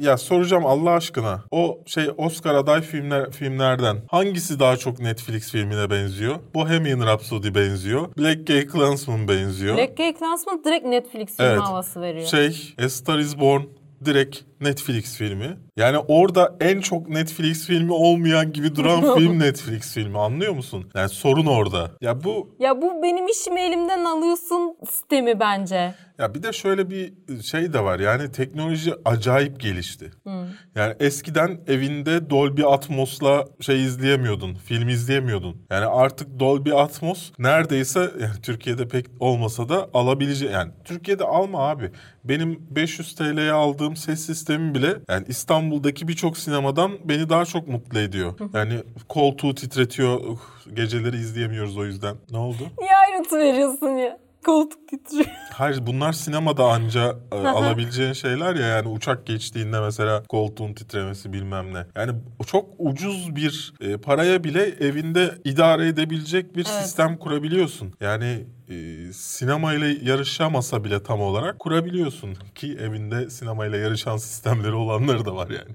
[0.01, 1.45] Ya soracağım Allah aşkına.
[1.51, 6.37] O şey Oscar aday filmler filmlerden hangisi daha çok Netflix filmine benziyor?
[6.55, 8.09] Bohemian Rhapsody benziyor.
[8.19, 9.77] Black Gay Klansman benziyor.
[9.77, 11.61] Black Gay Clansman direkt Netflix filmi Evet.
[11.61, 12.27] havası veriyor.
[12.27, 13.63] Şey A Star Is Born
[14.05, 15.57] direkt Netflix filmi.
[15.77, 20.91] Yani orada en çok Netflix filmi olmayan gibi duran film Netflix filmi anlıyor musun?
[20.95, 21.91] Yani sorun orada.
[22.01, 25.95] Ya bu Ya bu benim işimi elimden alıyorsun sistemi bence.
[26.19, 27.99] Ya bir de şöyle bir şey de var.
[28.01, 30.11] Yani teknoloji acayip gelişti.
[30.75, 35.57] Yani eskiden evinde Dolby Atmos'la şey izleyemiyordun, film izleyemiyordun.
[35.71, 41.91] Yani artık Dolby Atmos neredeyse yani Türkiye'de pek olmasa da alabileceği yani Türkiye'de alma abi.
[42.25, 45.25] Benim 500 TL'ye aldığım ses sistemi bile yani
[45.65, 48.35] İstanbul'daki birçok sinemadan beni daha çok mutlu ediyor.
[48.55, 50.21] Yani koltuğu titretiyor.
[50.21, 50.39] Uh,
[50.75, 52.17] geceleri izleyemiyoruz o yüzden.
[52.31, 52.63] Ne oldu?
[52.81, 54.19] Niye ayrıntı veriyorsun ya?
[54.45, 55.27] Koltuk titriyor.
[55.53, 61.75] Hayır bunlar sinemada anca e, alabileceğin şeyler ya yani uçak geçtiğinde mesela koltuğun titremesi bilmem
[61.75, 61.87] ne.
[61.97, 62.13] Yani
[62.47, 66.83] çok ucuz bir e, paraya bile evinde idare edebilecek bir Evet.
[66.83, 67.93] sistem kurabiliyorsun.
[68.01, 75.37] Yani e, sinemayla yarışamasa bile tam olarak kurabiliyorsun ki evinde sinemayla yarışan sistemleri olanları da
[75.37, 75.75] var yani.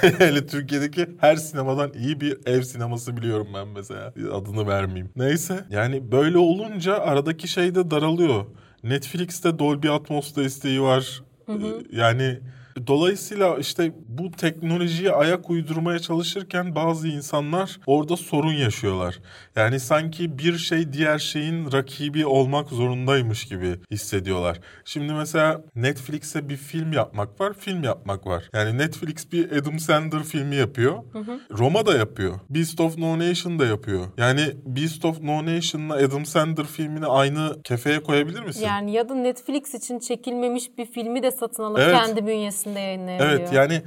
[0.18, 4.12] Hele Türkiye'deki her sinemadan iyi bir ev sineması biliyorum ben mesela.
[4.32, 5.10] Adını vermeyeyim.
[5.16, 8.44] Neyse yani böyle olunca aradaki şey de daralıyor.
[8.82, 11.22] Netflix'te Dolby Atmos desteği var.
[11.48, 11.52] Ee,
[11.92, 12.38] Yani
[12.86, 19.18] dolayısıyla işte bu teknolojiye ayak uydurmaya çalışırken bazı insanlar orada sorun yaşıyorlar.
[19.56, 24.60] Yani sanki bir şey diğer şeyin rakibi olmak zorundaymış gibi hissediyorlar.
[24.84, 28.44] Şimdi mesela Netflix'e bir film yapmak var, film yapmak var.
[28.54, 30.98] Yani Netflix bir Adam Sandler filmi yapıyor.
[31.58, 32.40] Roma da yapıyor.
[32.50, 34.06] Beast of No Nation da yapıyor.
[34.18, 38.64] Yani Beast of No Nation'la Adam Sandler filmini aynı kefeye koyabilir misin?
[38.64, 41.96] Yani ya da Netflix için çekilmemiş bir filmi de satın alıp Evet.
[41.96, 43.40] kendi bünyesinde yayınlayabiliyor.
[43.40, 43.82] Evet yani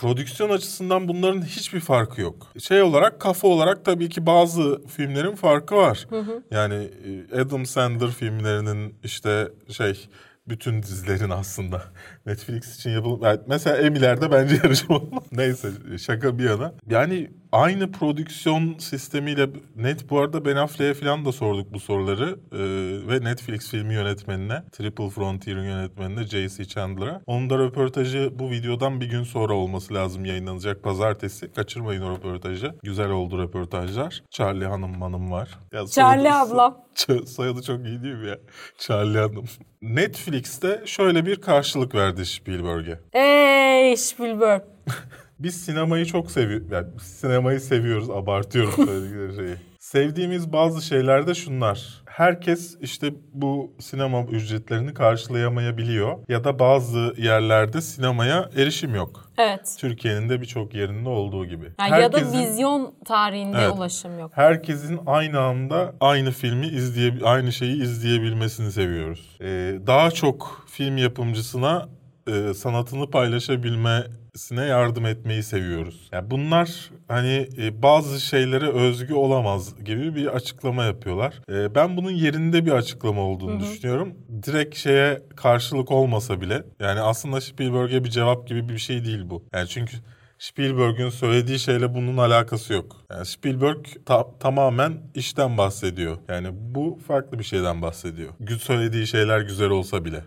[0.00, 2.52] prodüksiyon açısından bunların hiçbir farkı yok.
[2.58, 6.06] Şey olarak kafa olarak tabii ki bazı filmlerin farkı var.
[6.50, 6.90] Yani
[7.30, 10.08] e, Adam Sandler filmlerinin işte şey
[10.48, 11.82] bütün dizilerin aslında
[12.26, 15.00] Netflix için yapılıp mesela Emmy'lerde bence yarışma
[15.32, 16.72] Neyse şaka bir yana.
[16.90, 23.08] Yani aynı prodüksiyon sistemiyle net bu arada Ben Affleck'e falan da sorduk bu soruları Ee,
[23.08, 26.64] ve Netflix filmi yönetmenine Triple Frontier'ın yönetmenine J.C.
[26.64, 27.20] Chandler'a.
[27.26, 31.52] Onun da röportajı bu videodan bir gün sonra olması lazım yayınlanacak pazartesi.
[31.52, 32.74] Kaçırmayın o röportajı.
[32.82, 34.22] Güzel oldu röportajlar.
[34.30, 35.48] Charlie Hanım hanım var.
[35.72, 36.78] Ya Charlie soyadı- ablam.
[36.94, 38.38] Ç- Soyadı çok iyi değil mi ya?
[38.78, 39.44] Charlie Hanım.
[39.82, 43.00] Netflix'te şöyle bir karşılık verdi Spielberg'e.
[43.12, 44.62] Ey Spielberg.
[45.40, 46.70] Biz sinemayı çok seviyoruz.
[46.70, 48.10] Yani sinemayı seviyoruz.
[48.10, 49.56] Abartıyorum söyledikleri şeyi.
[49.78, 52.02] Sevdiğimiz bazı şeyler de şunlar.
[52.06, 56.18] Herkes işte bu sinema ücretlerini karşılayamayabiliyor.
[56.28, 59.30] Ya da bazı yerlerde sinemaya erişim yok.
[59.38, 59.76] Evet.
[59.78, 61.64] Türkiye'nin de birçok yerinde olduğu gibi.
[61.80, 63.72] Yani ya da Herkesin- vizyon tarihinde Evet.
[63.76, 64.30] ulaşım yok.
[64.34, 69.36] Herkesin aynı anda aynı filmi izleye aynı şeyi izleyebilmesini seviyoruz.
[69.40, 71.88] Ee, daha çok film yapımcısına
[72.26, 76.08] e, sanatını paylaşabilmesine yardım etmeyi seviyoruz.
[76.12, 81.34] Yani bunlar hani e, bazı şeylere özgü olamaz gibi bir açıklama yapıyorlar.
[81.50, 84.14] E, ben bunun yerinde bir açıklama olduğunu düşünüyorum.
[84.46, 89.44] Direkt şeye karşılık olmasa bile yani aslında Spielberg'e bir cevap gibi bir şey değil bu.
[89.54, 89.96] Yani çünkü
[90.38, 92.96] Spielberg'ün söylediği şeyle bunun alakası yok.
[93.10, 96.18] Yani Spielberg ta- tamamen işten bahsediyor.
[96.28, 98.28] Yani bu farklı bir şeyden bahsediyor.
[98.60, 100.24] Söylediği şeyler güzel olsa bile.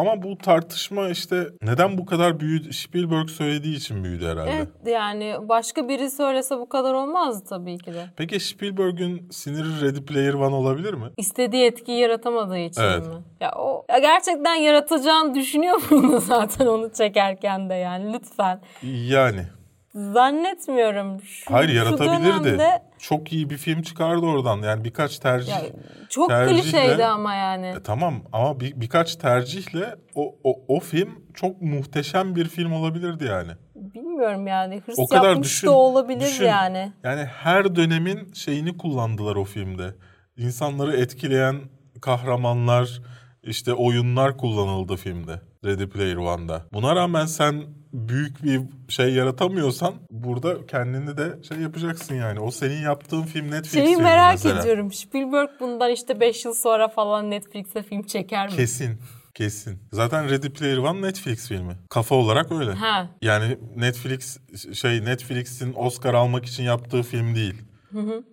[0.00, 2.72] Ama bu tartışma işte neden bu kadar büyüdü?
[2.72, 4.50] Spielberg söylediği için büyüdü herhalde.
[4.50, 8.06] Evet yani başka biri söylese bu kadar olmazdı tabii ki de.
[8.16, 11.06] Peki Spielberg'ün siniri Ready Player One olabilir mi?
[11.16, 13.06] İstediği etkiyi yaratamadığı için Evet.
[13.06, 13.14] mi?
[13.40, 18.60] Ya o ya gerçekten yaratacağını düşünüyor muydun zaten onu çekerken de yani lütfen.
[18.82, 19.46] Yani.
[19.94, 21.20] Zannetmiyorum.
[21.22, 22.44] Şu, Hayır şu yaratabilirdi.
[22.44, 24.62] dönemde- Çok iyi bir film çıkardı oradan.
[24.62, 25.52] Yani birkaç tercih.
[25.52, 25.62] ya,
[26.08, 27.66] çok tercihle- klişeydi ama yani.
[27.66, 33.24] E, tamam ama bir, birkaç tercihle o, o, o film çok muhteşem bir film olabilirdi
[33.24, 33.52] yani.
[33.74, 36.44] Bilmiyorum yani hırs O kadar yapmış düşün, da olabilir düşün.
[36.44, 36.92] yani.
[37.04, 39.94] Yani her dönemin şeyini kullandılar o filmde.
[40.36, 41.56] İnsanları etkileyen
[42.02, 43.02] kahramanlar,
[43.42, 45.40] işte oyunlar kullanıldı filmde.
[45.64, 46.62] Ready Player One'da.
[46.72, 52.40] Buna rağmen sen büyük bir şey yaratamıyorsan burada kendini de şey yapacaksın yani.
[52.40, 54.60] O senin yaptığın film Netflix Şeyi merak mesela.
[54.60, 54.92] ediyorum.
[54.92, 58.56] Spielberg bundan işte 5 yıl sonra falan Netflix'e film çeker mi?
[58.56, 58.98] Kesin.
[59.34, 59.78] Kesin.
[59.92, 61.76] Zaten Ready Player One Netflix filmi.
[61.90, 62.72] Kafa olarak öyle.
[62.72, 63.08] Ha.
[63.22, 64.38] Yani Netflix
[64.72, 67.54] şey Netflix'in Oscar almak için yaptığı film değil.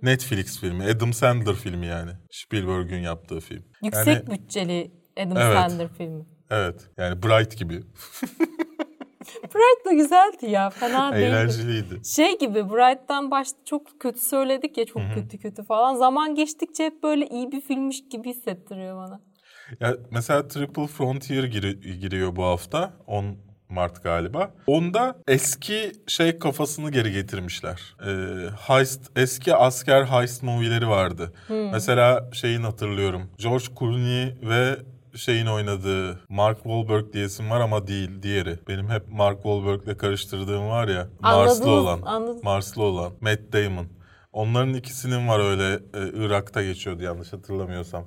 [0.01, 0.83] Netflix filmi.
[0.83, 2.11] Adam Sandler filmi yani.
[2.31, 3.63] Spielberg'ün yaptığı film.
[3.83, 5.57] Yüksek Yani, bütçeli Adam Evet.
[5.57, 6.25] Sandler filmi.
[6.49, 6.81] evet.
[6.97, 7.83] Yani Bright gibi.
[9.55, 10.69] Bright da güzeldi ya.
[10.69, 11.25] Fena değildi.
[11.25, 12.05] Eğlenceliydi.
[12.05, 15.95] Şey gibi Bright'tan başta çok kötü söyledik ya çok kötü kötü falan.
[15.95, 19.21] Zaman geçtikçe hep böyle iyi bir filmmiş gibi hissettiriyor bana.
[19.79, 22.93] Ya mesela Triple Frontier giri- giriyor bu hafta.
[23.07, 23.25] 10
[23.69, 24.53] Mart galiba.
[24.67, 27.95] Onda eski şey kafasını geri getirmişler.
[28.07, 28.09] Ee,
[28.67, 31.33] heist, eski asker heist movie'leri vardı.
[31.49, 33.29] Mesela şeyin hatırlıyorum.
[33.37, 34.75] George Clooney ve
[35.17, 38.59] şeyin oynadığı Mark Wahlberg diye isim var ama değil diğeri.
[38.67, 41.07] Benim hep Mark Wahlberg'le karıştırdığım var ya.
[41.19, 42.01] Marslı Anladınız, olan.
[42.05, 42.39] anladım.
[42.43, 43.11] Marslı olan.
[43.21, 43.87] Matt Damon.
[44.33, 48.05] Onların ikisinin var öyle e, Irak'ta geçiyordu yanlış hatırlamıyorsam.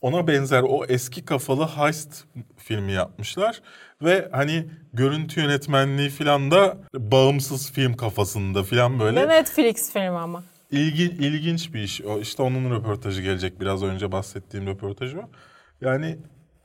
[0.00, 2.24] Ona benzer o eski kafalı heist
[2.56, 3.62] filmi yapmışlar.
[4.02, 9.28] Ve hani görüntü yönetmenliği falan da bağımsız film kafasında falan böyle.
[9.28, 10.42] Netflix filmi ama.
[10.70, 12.02] İlgi, ilginç bir iş.
[12.02, 13.60] O, işte onun röportajı gelecek.
[13.60, 15.20] Biraz önce bahsettiğim röportaj o.
[15.80, 16.18] Yani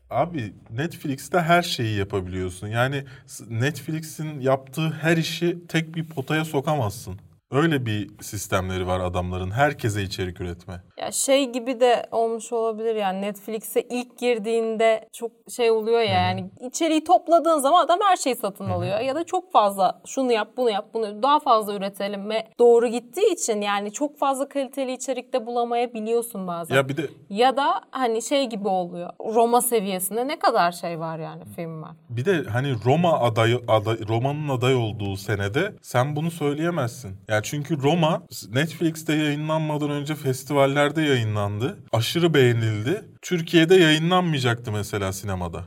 [0.10, 2.67] abi Netflix'te her şeyi yapabiliyorsun.
[2.67, 3.04] Yani
[3.50, 7.19] Netflix'in yaptığı her işi tek bir potaya sokamazsın.
[7.52, 9.52] Öyle bir sistemleri var adamların.
[9.52, 10.82] Herkese içerik üretme.
[10.98, 16.50] Ya şey gibi de olmuş olabilir yani Netflix'e ilk girdiğinde çok şey oluyor ya yani
[16.68, 20.70] içeriği topladığın zaman adam her şeyi satın alıyor ya da çok fazla şunu yap bunu
[20.70, 26.48] yap bunu daha fazla üretelim ve doğru gittiği için yani çok fazla kaliteli içerikte bulamayabiliyorsun
[26.48, 26.76] bazen.
[26.76, 29.10] Ya bir de Ya da hani şey gibi oluyor.
[29.36, 31.92] Roma seviyesinde ne kadar şey var yani film var.
[32.10, 37.18] Bir de hani Roma adayı aday, Roma'nın aday olduğu senede sen bunu söyleyemezsin.
[37.28, 41.78] Yani çünkü Roma Netflix'te yayınlanmadan önce festivallerde yayınlandı.
[41.93, 43.06] Aşırı beğenildi.
[43.21, 45.63] Türkiye'de yayınlanmayacaktı mesela sinemada.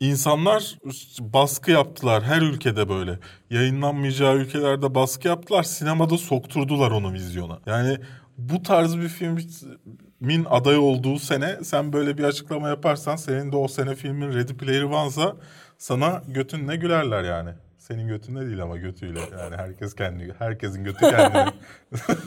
[0.00, 0.78] İnsanlar
[1.20, 3.18] baskı yaptılar her ülkede böyle.
[3.50, 5.62] Yayınlanmayacağı ülkelerde baskı yaptılar.
[5.62, 7.58] Sinemada sokturdular onu vizyona.
[7.66, 7.98] Yani
[8.38, 13.68] bu tarz bir filmin aday olduğu sene sen böyle bir açıklama yaparsan senin de o
[13.68, 15.36] sene filmin Ready Player One'sa
[15.78, 17.50] sana götünle gülerler yani.
[17.80, 19.20] Senin götünle değil ama götüyle.
[19.20, 21.46] Yani herkes kendi herkesin götü kendine.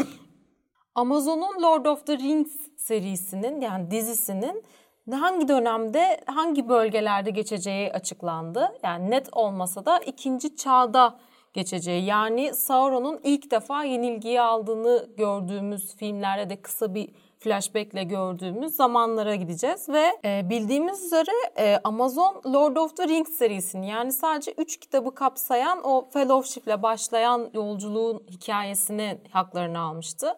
[0.95, 4.63] Amazon'un Lord of the Rings serisinin yani dizisinin
[5.11, 8.71] hangi dönemde hangi bölgelerde geçeceği açıklandı.
[8.83, 11.19] Yani net olmasa da ikinci çağda
[11.53, 17.09] geçeceği yani Sauron'un ilk defa yenilgiyi aldığını gördüğümüz filmlerde de kısa bir
[17.43, 23.89] flashbackle gördüğümüz zamanlara gideceğiz ve e, bildiğimiz üzere e, Amazon Lord of the Rings serisini
[23.89, 30.37] yani sadece 3 kitabı kapsayan o Fellowship'le başlayan yolculuğun hikayesini haklarını almıştı.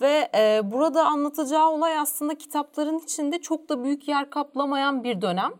[0.00, 5.52] Ve e, burada anlatacağı olay aslında kitapların içinde çok da büyük yer kaplamayan bir dönem.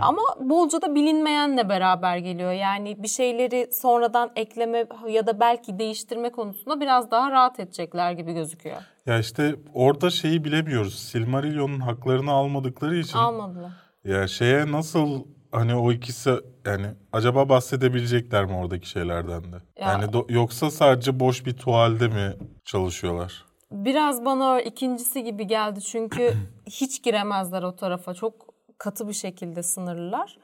[0.00, 2.52] Ama bolca da bilinmeyenle beraber geliyor.
[2.52, 8.32] Yani bir şeyleri sonradan ekleme ya da belki değiştirme konusunda biraz daha rahat edecekler gibi
[8.32, 8.76] gözüküyor.
[9.06, 10.98] ya işte orada şeyi bilemiyoruz.
[10.98, 13.18] Silmarillion'un haklarını almadıkları için.
[13.18, 13.70] Almadılar.
[14.04, 16.30] Ya şeye nasıl hani o ikisi
[16.66, 19.56] yani acaba bahsedebilecekler mi oradaki şeylerden de?
[19.56, 22.34] Ya- Yani do- yoksa sadece boş bir tuvalde mi
[22.64, 23.44] çalışıyorlar?
[23.70, 26.32] Biraz bana ikincisi gibi geldi çünkü
[26.66, 28.14] hiç giremezler o tarafa.
[28.14, 28.45] Çok
[28.78, 30.38] katı bir şekilde sınırlılar.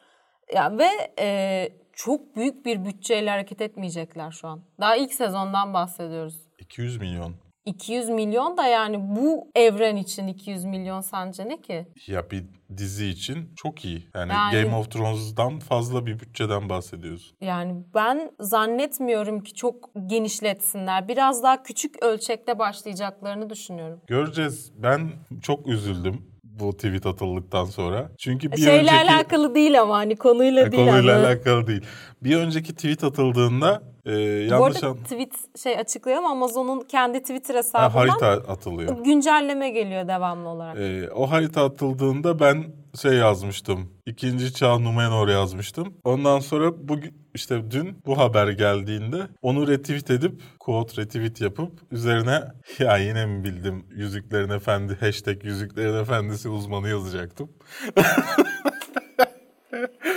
[0.54, 4.62] Ya ve e, çok büyük bir bütçeyle hareket etmeyecekler şu an.
[4.80, 6.40] Daha ilk sezondan bahsediyoruz.
[6.58, 7.34] 200 milyon.
[7.64, 11.86] 200 milyon da yani bu evren için 200 milyon sence ne ki?
[12.06, 12.44] Ya bir
[12.76, 14.08] dizi için çok iyi.
[14.14, 17.34] Yani, Yani- Game of Thrones'dan fazla bir bütçeden bahsediyoruz.
[17.40, 21.08] Yani ben zannetmiyorum ki çok genişletsinler.
[21.08, 24.00] Biraz daha küçük ölçekte başlayacaklarını düşünüyorum.
[24.06, 24.72] Göreceğiz.
[24.76, 25.10] Ben
[25.42, 28.08] çok üzüldüm bu tweet atıldıktan sonra.
[28.18, 28.94] Çünkü bir Şeyle önceki...
[29.10, 30.86] alakalı değil ama hani konuyla değil.
[30.88, 31.26] konuyla hani.
[31.26, 31.82] alakalı değil.
[32.22, 34.96] Bir önceki tweet atıldığında e, Bu yanlış arada an...
[34.96, 39.04] tweet şey açıklayalım Amazon'un kendi Twitter Ha, hesabından harita atılıyor.
[39.04, 40.78] güncelleme geliyor devamlı olarak.
[40.78, 42.64] Ee, o harita atıldığında ben
[43.00, 43.90] şey yazmıştım.
[44.06, 45.94] İkinci çağ Numenor yazmıştım.
[46.04, 46.98] Ondan sonra bu
[47.34, 52.42] işte dün bu haber geldiğinde onu retweet edip quote retweet yapıp üzerine
[52.78, 57.50] ya yine mi bildim Yüzüklerin Efendi hashtag Yüzüklerin Efendisi uzmanı yazacaktım.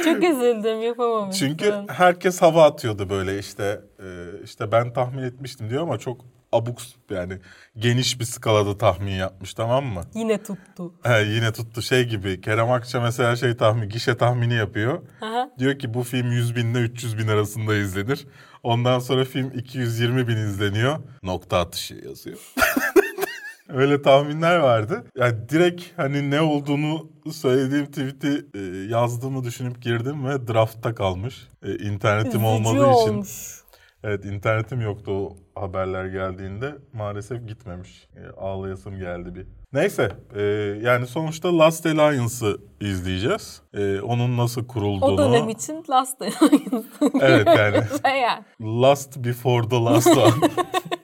[0.03, 1.47] Çok üzüldüm yapamamışsın.
[1.47, 4.05] Çünkü herkes hava atıyordu böyle işte e,
[4.43, 6.21] işte ben tahmin etmiştim diyor ama çok
[6.55, 7.39] abuk yani
[7.77, 10.01] geniş bir skalada tahmin yapmış tamam mı?
[10.15, 10.93] Yine tuttu.
[11.03, 12.41] He, yine tuttu şey gibi.
[12.41, 15.01] Kerem Akça mesela şey tahmin, gişe tahmini yapıyor.
[15.21, 15.49] Aha.
[15.59, 18.27] Diyor ki bu film 100 bin ile 300 bin arasında izlenir.
[18.63, 20.99] Ondan sonra film 220 bin izleniyor.
[21.23, 22.37] Nokta atışı yazıyor.
[23.69, 25.05] Öyle tahminler vardı.
[25.17, 31.47] Yani direkt hani ne olduğunu söylediğim tweet'i e, yazdığımı düşünüp girdim ve draftta kalmış.
[31.63, 33.13] E, internetim Üzücü olmadığı için.
[33.13, 33.61] olmuş.
[34.07, 36.75] Evet internetim yoktu o haberler geldiğinde.
[36.93, 38.07] Maalesef gitmemiş.
[38.15, 39.47] E, ağlayasım geldi bir.
[39.73, 40.41] Neyse e,
[40.81, 43.61] yani sonuçta Last Alliance'ı izleyeceğiz.
[43.73, 45.13] E, onun nasıl kurulduğunu.
[45.13, 46.87] O dönem için Last Alliance.
[47.21, 47.83] Evet yani.
[48.05, 48.43] şey yani.
[48.81, 50.33] Last Before the Last One.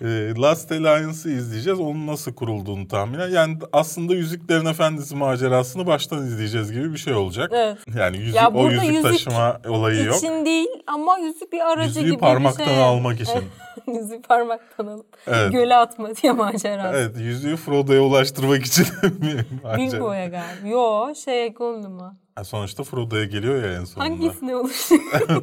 [0.00, 1.80] E, Last Alliance'ı izleyeceğiz.
[1.80, 3.28] Onun nasıl kurulduğunu tahminen.
[3.28, 7.50] Yani aslında Yüzüklerin Efendisi macerasını baştan izleyeceğiz gibi bir şey olacak.
[7.54, 7.78] Evet.
[7.98, 10.16] Yani yüzük, Ya o yüzük, yüzük taşıma olayı yok.
[10.16, 12.82] İçin değil ama yüzük bir aracı Yüzüğü gibi parmaktan bir şey.
[12.82, 13.42] almak için.
[13.94, 15.52] yüzüğü parmaktan alıp Evet.
[15.52, 16.92] göle atma diye macera.
[16.94, 18.86] Evet yüzüğü Frodo'ya ulaştırmak için.
[19.76, 20.68] Bilbo'ya galiba.
[20.68, 22.16] Yo şey Gollum'a.
[22.34, 24.10] Ha, Sonuçta Frodo'ya geliyor ya en sonunda.
[24.10, 25.02] Hangisine ulaşıyor?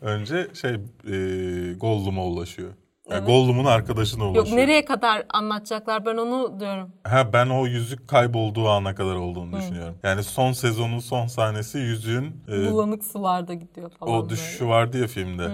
[0.00, 2.70] Önce şey e, Gollum'a ulaşıyor.
[3.10, 4.56] Yani Gollum'un arkadaşına Yok ulaşıyor.
[4.58, 6.92] nereye kadar anlatacaklar ben onu diyorum.
[7.04, 9.98] Ha ben o yüzük kaybolduğu ana kadar olduğunu düşünüyorum.
[10.02, 14.12] Yani son sezonun son sahnesi yüzüğün e, Bulanık sularda gidiyor falan.
[14.12, 14.30] o böyle.
[14.30, 15.50] düşüşü vardı ya filmde.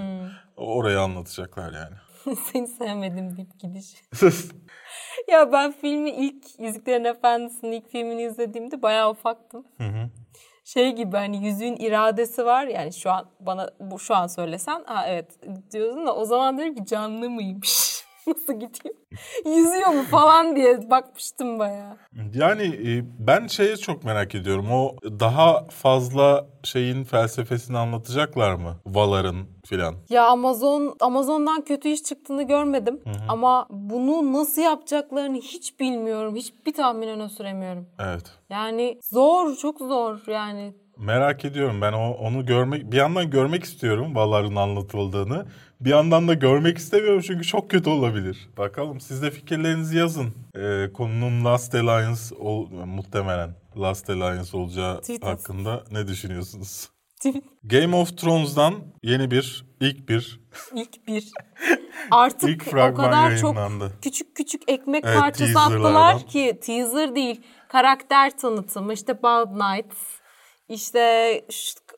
[0.57, 1.95] Orayı anlatacaklar yani.
[2.53, 3.95] Seni sevmedim deyip gidiş.
[5.31, 9.65] ya ben filmi ilk Yüzüklerin Efendisi'nin ilk filmini izlediğimde bayağı ufaktım.
[10.65, 15.07] Şey gibi hani yüzüğün iradesi var yani şu an bana bu şu an söylesen ha
[15.09, 15.39] evet
[15.73, 18.05] diyorsun da o zaman dedim ki canlı mıymış?
[18.27, 18.95] Nasıl gidiyor?
[19.47, 21.97] Yüzüyor mu falan diye bakmıştım bayağı.
[22.35, 24.73] Yani e, ben şeye çok merak ediyorum.
[24.73, 28.77] O daha fazla şeyin felsefesini anlatacaklar mı?
[28.87, 29.95] Valar'ın filan.
[30.09, 36.37] Ya Amazon Amazon'dan kötü iş çıktığını görmedim ama bunu nasıl yapacaklarını hiç bilmiyorum.
[36.37, 37.87] Hiçbir tahmin öne süremiyorum.
[37.99, 38.25] Evet.
[38.51, 40.75] Yani zor, çok zor yani.
[40.99, 45.47] Merak ediyorum ben o, onu görmek bir yandan görmek istiyorum Valar'ın anlatıldığını.
[45.85, 48.49] Bir yandan da görmek istemiyorum çünkü çok kötü olabilir.
[48.59, 50.35] Bakalım siz de fikirlerinizi yazın.
[50.57, 56.89] Ee, konunun Last Alliance ol, muhtemelen Last Alliance olacağı Tweet hakkında ne düşünüyorsunuz?
[57.65, 60.41] Game of Thrones'dan yeni bir ilk bir
[60.75, 61.31] İlk bir.
[62.11, 63.93] Artık İlk o kadar çok yayınlandı.
[64.03, 67.41] küçük küçük ekmek Evet, parçası attılar ki teaser değil.
[67.69, 69.93] Karakter tanıtımı işte Bald Knight.
[70.69, 71.45] İşte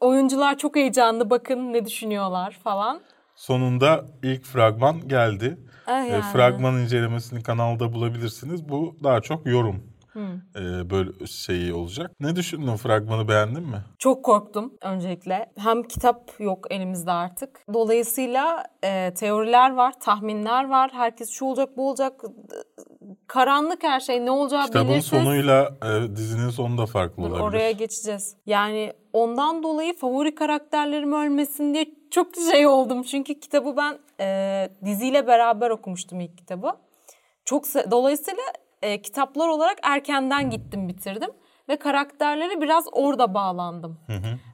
[0.01, 3.01] oyuncular çok heyecanlı bakın ne düşünüyorlar falan.
[3.45, 5.59] Sonunda ilk fragman geldi.
[5.87, 6.23] Ah Ee, yani.
[6.23, 8.69] fragman incelemesini kanalda bulabilirsiniz.
[8.69, 9.94] Bu daha çok yorum.
[10.17, 12.11] Ee, böyle şeyi olacak.
[12.21, 12.77] Ne düşündün?
[12.77, 13.83] Fragmanı beğendin mi?
[13.99, 15.53] Çok korktum öncelikle.
[15.59, 17.61] Hem kitap yok elimizde artık.
[17.75, 20.91] Dolayısıyla e, teoriler var, tahminler var.
[20.95, 22.23] Herkes şu olacak, bu olacak.
[23.27, 24.25] Karanlık her şey.
[24.25, 25.11] Ne olacağı Kitabın belirsiz.
[25.11, 27.45] sonuyla e, dizinin sonu da farklı Dur, olabilir.
[27.45, 28.37] oraya geçeceğiz.
[28.47, 33.03] Yani ondan dolayı favori karakterlerim ölmesin diye çok şey oldum.
[33.03, 36.71] Çünkü kitabı ben e, diziyle beraber okumuştum ilk kitabı.
[37.45, 38.43] Çok dolayısıyla
[38.85, 41.31] e, kitaplar olarak erkenden gittim bitirdim
[41.69, 43.99] ve karakterlere biraz orada bağlandım.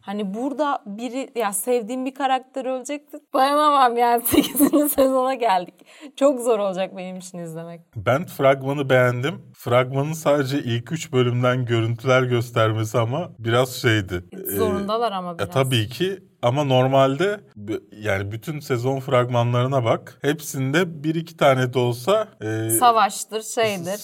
[0.03, 3.16] Hani burada biri ya sevdiğim bir karakter ölecekti.
[3.35, 4.93] Dayanamam yani 8.
[4.93, 5.75] sezona geldik.
[6.16, 7.81] Çok zor olacak benim için izlemek.
[7.97, 9.53] Ben fragmanı beğendim.
[9.57, 14.25] Fragmanın sadece ilk üç bölümden görüntüler göstermesi ama biraz şeydi.
[14.33, 15.51] Ee, Zorundalar ama E, biraz.
[15.51, 17.40] tabii ki ama normalde
[18.00, 20.18] yani bütün sezon fragmanlarına bak.
[20.22, 23.98] Hepsinde bir iki tane de olsa e, Savaştır, şeydir.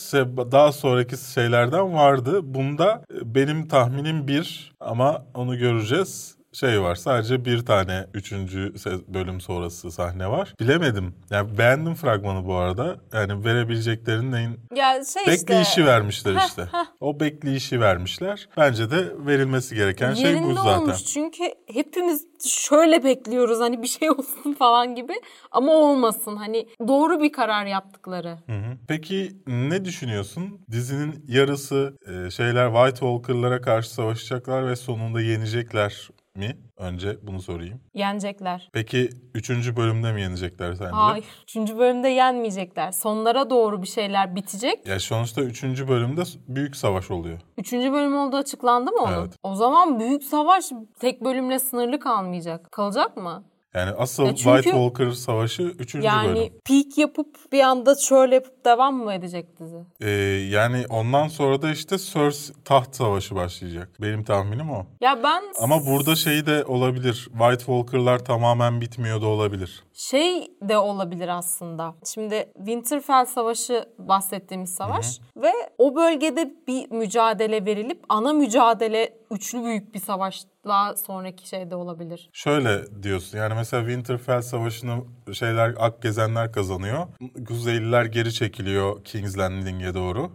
[0.52, 2.40] daha sonraki şeylerden vardı.
[2.42, 6.35] Bunda e, benim tahminim bir ama onu göreceğiz.
[6.60, 8.74] Şey var sadece bir tane üçüncü
[9.08, 10.54] bölüm sonrası sahne var.
[10.60, 11.14] Bilemedim.
[11.30, 12.96] Yani beğendim fragmanı bu arada.
[13.12, 15.86] Yani verebileceklerinin neyin Ya şey bekleyişi işte.
[15.86, 16.68] vermişler işte.
[17.00, 18.48] O bekleyişi vermişler.
[18.56, 20.80] Bence de verilmesi gereken şey bu Yerinde zaten.
[20.80, 25.12] olmuş çünkü hepimiz şöyle bekliyoruz hani bir şey olsun falan gibi
[25.50, 28.38] ama olmasın hani doğru bir karar yaptıkları.
[28.46, 28.76] Hı hı.
[28.88, 30.60] Peki ne düşünüyorsun?
[30.70, 36.56] Dizinin yarısı e, şeyler White Walker'lara karşı savaşacaklar ve sonunda yenecekler mi?
[36.76, 37.80] Önce bunu sorayım.
[37.94, 38.70] Yenecekler.
[38.72, 40.90] Peki üçüncü bölümde mi yenecekler sence?
[40.90, 41.24] Hayır.
[41.42, 42.92] Üçüncü bölümde yenmeyecekler.
[42.92, 44.86] Sonlara doğru bir şeyler bitecek.
[44.86, 47.38] Ya sonuçta üçüncü bölümde büyük savaş oluyor.
[47.58, 49.12] Üçüncü bölüm olduğu açıklandı mı onun?
[49.12, 49.36] Evet.
[49.42, 50.70] O zaman büyük savaş
[51.00, 52.72] tek bölümle sınırlı kalmayacak.
[52.72, 53.44] Kalacak mı?
[53.76, 56.52] Yani asıl Ya çünkü- White Walker savaşı üçüncü Yani bölüm.
[56.64, 59.76] peak yapıp bir anda şöyle yapıp devam mı edecek dizi?
[60.00, 60.10] Ee,
[60.50, 63.88] yani ondan sonra da işte Cersei taht savaşı başlayacak.
[64.00, 64.86] Benim tahminim o.
[65.00, 67.14] Ya ben Ama burada şey de olabilir.
[67.38, 69.84] White Walker'lar tamamen bitmiyor da olabilir.
[69.94, 71.94] Şey de olabilir aslında.
[72.04, 79.94] Şimdi Winterfell Savaşı bahsettiğimiz savaş ve o bölgede bir mücadele verilip ana mücadele üçlü büyük
[79.94, 82.30] bir savaş daha sonraki şeyde olabilir.
[82.32, 87.06] Şöyle diyorsun yani mesela Winterfell Savaşı'nı şeyler Akgezenler kazanıyor.
[87.48, 90.30] Kuzeyliler geri çekiliyor King's Landing'e doğru.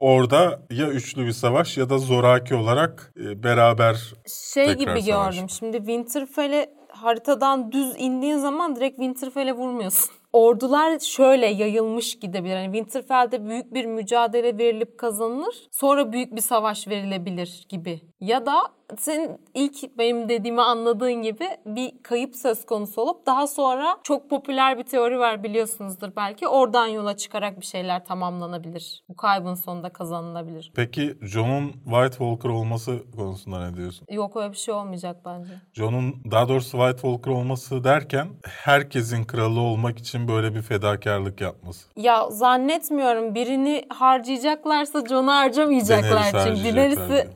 [0.00, 4.12] Orada ya üçlü bir savaş ya da zoraki olarak e, beraber
[4.54, 5.34] Şey gibi savaş.
[5.34, 5.50] gördüm.
[5.50, 10.10] Şimdi Winterfell'e haritadan düz indiğin zaman direkt Winterfell'e vurmuyorsun.
[10.32, 12.54] ordular şöyle yayılmış gidebilir.
[12.54, 15.54] Hani Winterfell'de büyük bir mücadele verilip kazanılır.
[15.70, 18.00] Sonra büyük bir savaş verilebilir gibi.
[18.24, 18.54] Ya da
[18.98, 24.78] senin ilk benim dediğimi anladığın gibi bir kayıp söz konusu olup daha sonra çok popüler
[24.78, 26.48] bir teori var biliyorsunuzdur belki.
[26.48, 29.04] Oradan yola çıkarak bir şeyler tamamlanabilir.
[29.08, 30.72] Bu kaybın sonunda kazanılabilir.
[30.76, 34.06] Peki Jon'un White Walker olması konusunda ne diyorsun?
[34.10, 35.52] Yok öyle bir şey olmayacak bence.
[35.72, 41.88] Jon'un daha doğrusu White Walker olması derken herkesin kralı olmak için böyle bir fedakarlık yapması.
[41.96, 47.32] Ya zannetmiyorum birini harcayacaklarsa Jon'u harcamayacaklar Daenerys'i harcayacaklar Daenerys'i diyor.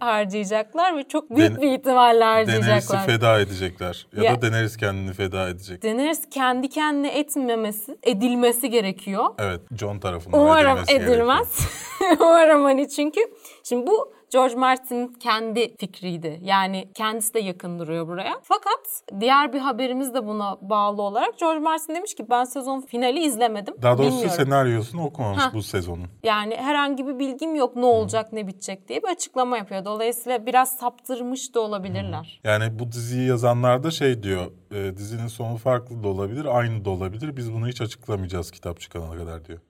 [0.78, 3.06] Harcayacaklar ve çok büyük Den- bir ihtimalle Daenerys'i harcayacaklar.
[3.06, 4.06] feda edecekler.
[4.16, 5.82] Ya, Ya- da Daenerys kendini feda edecek.
[5.82, 9.24] Daenerys kendi kendine etmemesi, edilmesi gerekiyor.
[9.38, 11.68] Evet, Jon tarafından Umarım edilmesi edilmez.
[12.20, 13.20] Umarım hani çünkü
[13.64, 16.40] şimdi bu George Martin'in kendi fikriydi.
[16.42, 18.40] Yani kendisi de yakın duruyor buraya.
[18.42, 23.20] Fakat diğer bir haberimiz de buna bağlı olarak George Martin demiş ki ben sezon finali
[23.20, 23.74] izlemedim.
[23.82, 24.36] Daha doğrusu Bilmiyorum.
[24.36, 25.54] senaryosunu okumamış Hah.
[25.54, 26.06] bu sezonun.
[26.22, 29.84] Yani herhangi bir bilgim yok ne olacak ne bitecek diye bir açıklama yapıyor.
[29.84, 32.40] Dolayısıyla biraz saptırmış da olabilirler.
[32.44, 36.90] Yani bu diziyi yazanlar da şey diyor, e, dizinin sonu farklı da olabilir, aynı da
[36.90, 37.36] olabilir.
[37.36, 39.60] Biz bunu hiç açıklamayacağız kitap çıkana kadar diyor.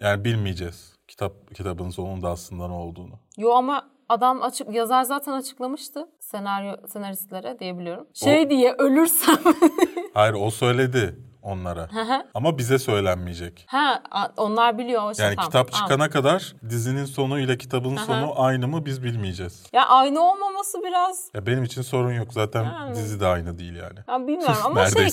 [0.00, 3.14] Yani bilmeyeceğiz kitap kitabın sonunda aslında ne olduğunu.
[3.40, 8.06] Yo ama adam açık yazar zaten açıklamıştı senaryo senaristlere diyebiliyorum.
[8.14, 9.36] Şey diye ölürsem
[10.14, 11.88] Hayır o söyledi onlara.
[12.34, 13.64] Ama bize söylenmeyecek.
[13.68, 14.02] ha
[14.36, 15.48] onlar biliyor o şey Yani tamam.
[15.50, 15.88] kitap Tamam.
[15.88, 19.66] çıkana kadar dizinin sonu ile kitabın sonu aynı mı biz bilmeyeceğiz.
[19.72, 22.94] Ya aynı olmaması biraz Ya benim için sorun yok zaten Yani.
[22.94, 23.98] dizi de aynı değil yani.
[24.08, 25.08] ya bilmiyorum ama şey.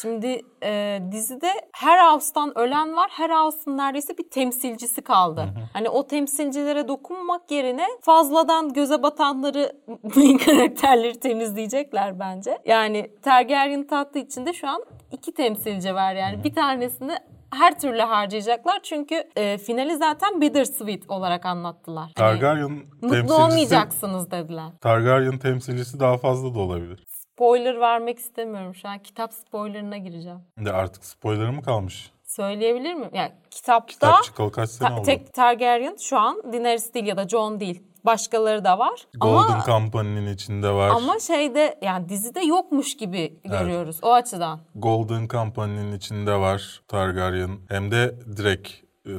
[0.00, 3.10] Şimdi e, dizide her house'tan ölen var.
[3.10, 5.46] Her house'un neredeyse bir temsilcisi kaldı.
[5.72, 9.72] Hani o temsilcilere dokunmak yerine fazladan göze batanları
[10.46, 12.58] karakterleri temizleyecekler bence.
[12.66, 16.44] Yani Targaryen tahtı içinde şu an iki temsilci var yani.
[16.44, 17.16] Bir tanesini
[17.50, 22.02] her türlü harcayacaklar çünkü e, finali zaten bittersweet olarak anlattılar.
[22.02, 24.70] Hani Targaryen mutlu temsilcisi olmayacaksınız dediler.
[24.80, 27.04] Targaryen temsilcisi daha fazla da olabilir.
[27.38, 28.98] Spoiler vermek istemiyorum şu an.
[28.98, 30.38] Kitap spoilerına gireceğim.
[30.58, 32.10] De artık spoiler mı kalmış?
[32.24, 33.10] Söyleyebilir miyim?
[33.12, 35.02] Yani kitapta Kitap çıkalı kaç sene ta- oldu?
[35.02, 37.82] tek Targaryen şu an Daenerys değil ya da Jon değil.
[38.04, 39.06] Başkaları da var.
[39.20, 40.90] Golden ama Company'nin içinde var.
[40.90, 44.60] ama şeyde yani dizide yokmuş gibi görüyoruz o açıdan.
[44.74, 47.58] Golden Company'nin içinde var Targaryen.
[47.68, 48.70] Hem de direkt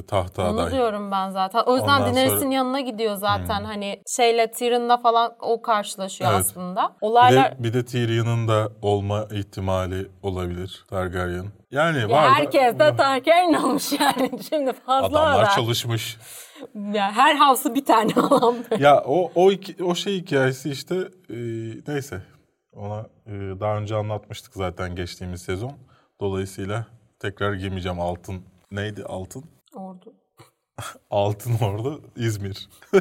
[0.08, 0.72] tahta Onu aday.
[0.72, 1.62] diyorum ben zaten.
[1.66, 3.64] O yüzden Ondan Daenerys'in sonra- yanına gidiyor zaten.
[3.64, 6.40] Hani şeyle Tyrion'la falan o karşılaşıyor Evet.
[6.40, 6.82] aslında.
[7.02, 11.46] Bir Olaylar de, bir de Tyrion'un da olma ihtimali olabilir Targaryen.
[11.70, 14.30] Yani Ya var da- herkes de Targaryen olmuş yani.
[14.50, 15.54] Şimdi fazla Adamlar var.
[15.54, 16.16] çalışmış.
[16.92, 20.94] Ya her house'u bir tane alan ya o o iki, o şey hikayesi işte
[21.30, 21.36] e,
[21.88, 22.22] neyse
[22.72, 25.72] ona e, daha önce anlatmıştık zaten geçtiğimiz sezon.
[26.20, 26.86] Dolayısıyla
[27.20, 28.42] tekrar girmeyeceğim altın.
[28.70, 29.44] Neydi altın?
[29.76, 30.14] Ordu.
[31.10, 32.68] Altın orada İzmir.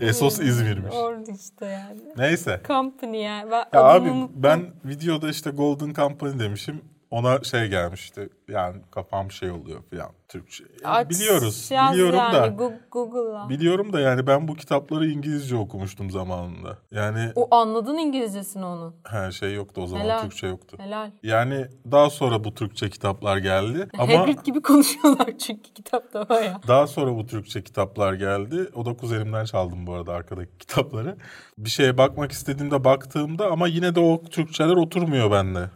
[0.00, 0.94] Esos İzmir'miş.
[0.94, 2.00] Ordu işte yani.
[2.16, 2.60] Neyse.
[2.66, 3.50] Company yani.
[3.50, 4.42] Ben Ya abi unuttum.
[4.42, 6.84] ben videoda işte Golden Company demişim.
[7.10, 8.28] Ona şey gelmişti.
[8.52, 10.64] Yani kafam şey oluyor falan Türkçe.
[10.84, 11.70] Aç, biliyoruz.
[11.70, 12.70] yaz biliyorum yani, da.
[12.90, 13.48] Google'la.
[13.48, 16.78] Biliyorum da yani ben bu kitapları İngilizce okumuştum zamanında.
[16.90, 18.94] Yani O anladın İngilizcesini onun.
[19.06, 20.22] her şey yoktu o zaman Helal.
[20.22, 20.76] Türkçe yoktu.
[20.80, 21.10] Helal.
[21.22, 23.88] Yani daha sonra bu Türkçe kitaplar geldi.
[23.98, 26.60] Ama Hagrid gibi konuşuyorlar çünkü kitapta baya.
[26.68, 28.68] daha sonra bu Türkçe kitaplar geldi.
[28.74, 31.16] O da kuzenimden çaldım bu arada arkadaki kitapları.
[31.58, 35.70] Bir şeye bakmak istediğimde baktığımda ama yine de o Türkçeler oturmuyor bende.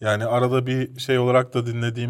[0.00, 1.66] Yani arada bir şey olarak da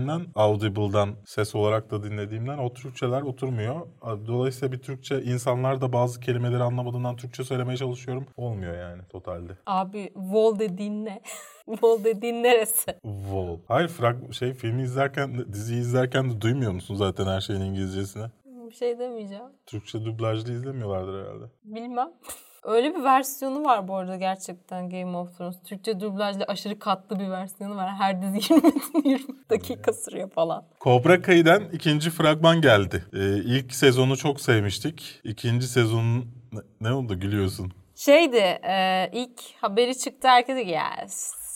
[0.09, 3.86] dinlediğimden, Audible'dan ses olarak da dinlediğimden o Türkçeler oturmuyor.
[4.26, 8.26] Dolayısıyla bir Türkçe insanlar da bazı kelimeleri anlamadığından Türkçe söylemeye çalışıyorum.
[8.36, 9.52] Olmuyor yani totalde.
[9.66, 11.20] Abi Vol dediğin ne?
[11.82, 12.94] Vol dediğin neresi?
[13.04, 13.59] Vol.
[13.68, 18.26] Hayır frag şey filmi izlerken diziyi izlerken de duymuyor musun zaten her şeyin İngilizcesini?
[18.44, 19.44] Bir şey demeyeceğim.
[19.66, 21.44] Türkçe dublajlı izlemiyorlardır herhalde.
[21.64, 22.09] Bilmem.
[22.64, 25.56] Öyle bir versiyonu var bu arada gerçekten Game of Thrones.
[25.64, 27.88] Türkçe dublajlı aşırı katlı bir versiyonu var.
[27.98, 30.64] Her dizi 20, 20 dakika sürüyor falan.
[30.80, 33.04] Cobra Kai'den ikinci fragman geldi.
[33.12, 35.20] Ee, ilk sezonu çok sevmiştik.
[35.24, 37.72] İkinci sezonun ne, ne oldu gülüyorsun?
[37.99, 41.07] Şeydi e, ilk haberi çıktı herkes dedi ki, ya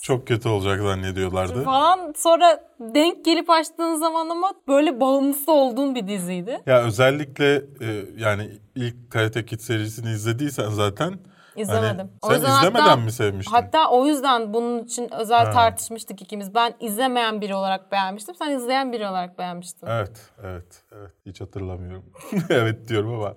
[0.01, 1.63] Çok kötü olacak zannediyorlardı.
[1.63, 6.61] falan sonra denk gelip açtığın zaman ama böyle bağımlısı olduğun bir diziydi.
[6.65, 11.13] Ya özellikle e, yani ilk Karate Kid serisini izlediysen zaten
[11.55, 11.97] İzlemedim.
[11.97, 13.51] Hani, O sen yüzden izlemeden hatta- mi sevmiştin?
[13.53, 15.51] Hatta o yüzden bunun için özel Ha.
[15.51, 16.55] tartışmıştık ikimiz.
[16.55, 18.35] Ben izlemeyen biri olarak beğenmiştim.
[18.35, 19.87] Sen izleyen biri olarak beğenmiştin.
[19.87, 21.11] Evet, evet, evet.
[21.25, 22.05] Hiç hatırlamıyorum.
[22.49, 23.35] evet diyorum ama.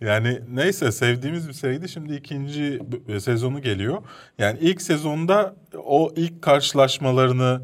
[0.00, 1.88] Yani neyse sevdiğimiz bir seriydi.
[1.88, 4.02] Şimdi ikinci b- sezonu geliyor.
[4.38, 5.54] Yani ilk sezonda
[5.84, 7.60] o ilk karşılaşmalarını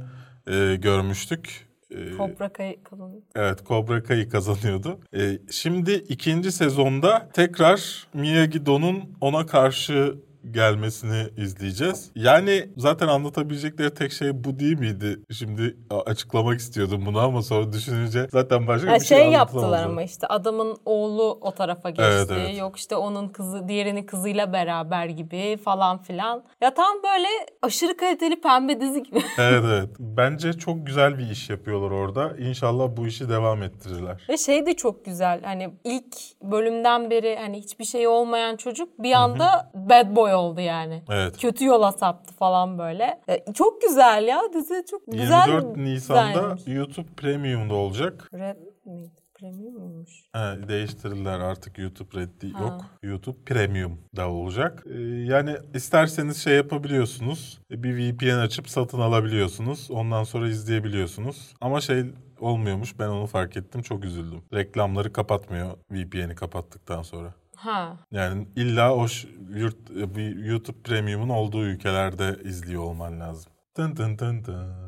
[0.47, 1.64] e, görmüştük.
[1.95, 3.23] E, Cobra Kai kazanıyor.
[3.37, 4.99] Evet Cobra Kai kazanıyordu.
[5.17, 10.15] Ee, şimdi ikinci sezonda tekrar Miyagi-Do'nun ona karşı
[10.51, 12.11] gelmesini izleyeceğiz.
[12.17, 15.21] Yani zaten anlatabilecekleri tek şey bu değil miydi?
[15.33, 15.77] Şimdi
[16.07, 20.27] açıklamak istiyordum bunu ama sonra düşününce zaten başka Ha, bir şey, şey yaptılar ama işte
[20.27, 22.05] adamın oğlu o tarafa geçti.
[22.07, 22.59] Evet, evet.
[22.59, 26.45] Yok işte onun kızı diğerinin kızıyla beraber gibi falan filan.
[26.61, 27.29] Ya tam böyle
[27.63, 29.19] aşırı kaliteli pembe dizi gibi.
[29.39, 29.89] Evet evet.
[29.99, 32.37] Bence çok güzel bir iş yapıyorlar orada.
[32.39, 34.27] İnşallah bu işi devam ettirirler.
[34.29, 35.41] Ve şey de çok güzel.
[35.45, 41.03] Hani ilk bölümden beri hani hiçbir şey olmayan çocuk bir anda bad boy oldu yani.
[41.11, 41.39] Evet.
[41.39, 43.21] Kötü yola saptı falan böyle.
[43.29, 45.49] E, Çok güzel ya dizi çok güzel.
[45.49, 46.63] 24 Nisan'da güzelmiş.
[46.67, 48.31] YouTube Premium'da olacak.
[48.35, 49.11] Red miydi?
[49.41, 50.11] Premium muymuş?
[50.33, 52.63] Ha, değiştirdiler artık YouTube Red değil, Ha.
[52.65, 52.81] yok.
[53.03, 54.85] YouTube Premium da olacak.
[54.95, 57.59] Ee, yani isterseniz şey yapabiliyorsunuz.
[57.71, 59.91] Bir VPN açıp satın alabiliyorsunuz.
[59.91, 61.55] Ondan sonra izleyebiliyorsunuz.
[61.61, 62.05] Ama şey
[62.41, 64.43] olmuyormuş ben onu fark ettim çok üzüldüm.
[64.55, 67.35] Reklamları kapatmıyor VPN'i kapattıktan sonra.
[67.65, 67.97] Ha.
[68.11, 69.07] Yani illa o
[69.51, 73.53] yurt, bir YouTube Premium'un olduğu ülkelerde izliyor olman lazım.
[73.75, 74.85] Tın tın tın tın.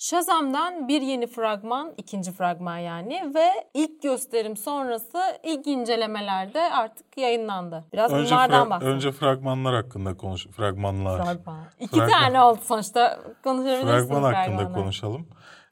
[0.00, 7.84] Shazam'dan bir yeni fragman, ikinci fragman yani ve ilk gösterim sonrası ilk incelemelerde artık yayınlandı.
[7.92, 8.94] Biraz Önce, bunlardan fra- bahsedelim.
[8.96, 10.46] önce fragmanlar hakkında konuş.
[10.46, 11.24] Fragmanlar.
[11.24, 11.64] Fragman.
[11.80, 12.10] İki Fragman.
[12.10, 13.18] tane oldu sonuçta.
[13.44, 14.74] Konuşabilirsin Fragman hakkında fragmanlar.
[14.74, 15.28] konuşalım.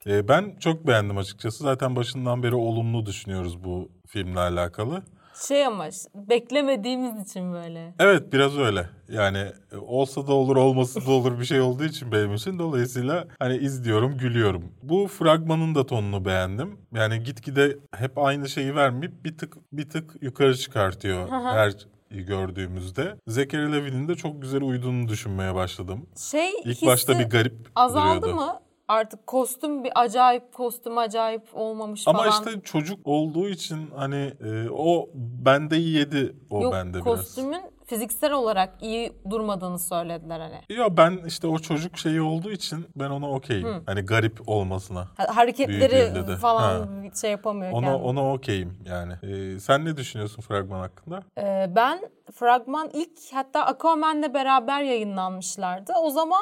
[0.07, 1.63] Ee, ben çok beğendim açıkçası.
[1.63, 5.03] Zaten başından beri olumlu düşünüyoruz bu filmle alakalı.
[5.47, 7.93] Şey ama beklemediğimiz için böyle.
[7.99, 8.89] Evet biraz öyle.
[9.09, 12.59] Yani e, olsa da olur olmasa da olur bir şey olduğu için benim için.
[12.59, 14.63] Dolayısıyla hani izliyorum gülüyorum.
[14.83, 16.77] Bu fragmanın da tonunu beğendim.
[16.95, 21.73] Yani gitgide hep aynı şeyi vermeyip bir tık bir tık yukarı çıkartıyor her
[22.11, 23.15] gördüğümüzde.
[23.27, 26.05] Zachary Levi'nin de çok güzel uyduğunu düşünmeye başladım.
[26.31, 28.41] Şey İlk başta bir garip azaldı duruyordu.
[28.41, 28.59] mı?
[28.87, 32.31] Artık kostüm bir acayip kostüm acayip olmamış Ama falan.
[32.31, 35.09] işte çocuk olduğu için hani e, o
[35.45, 37.03] bende yedi o Yok bende biraz.
[37.05, 40.79] kostümün fiziksel olarak iyi durmadığını söylediler hani.
[40.79, 43.83] Ya ben işte o çocuk şeyi olduğu için ben ona okeyim.
[43.85, 45.07] Hani garip olmasına.
[45.17, 46.87] Ha- Hareketleri falan
[47.21, 48.03] şey yapamıyor Ona kendini.
[48.03, 49.13] ona okeyim yani.
[49.23, 51.23] E, sen ne düşünüyorsun fragman hakkında?
[51.37, 51.99] Ee, ben
[52.33, 55.93] fragman ilk hatta Aquaman'le beraber yayınlanmışlardı.
[56.01, 56.41] O zaman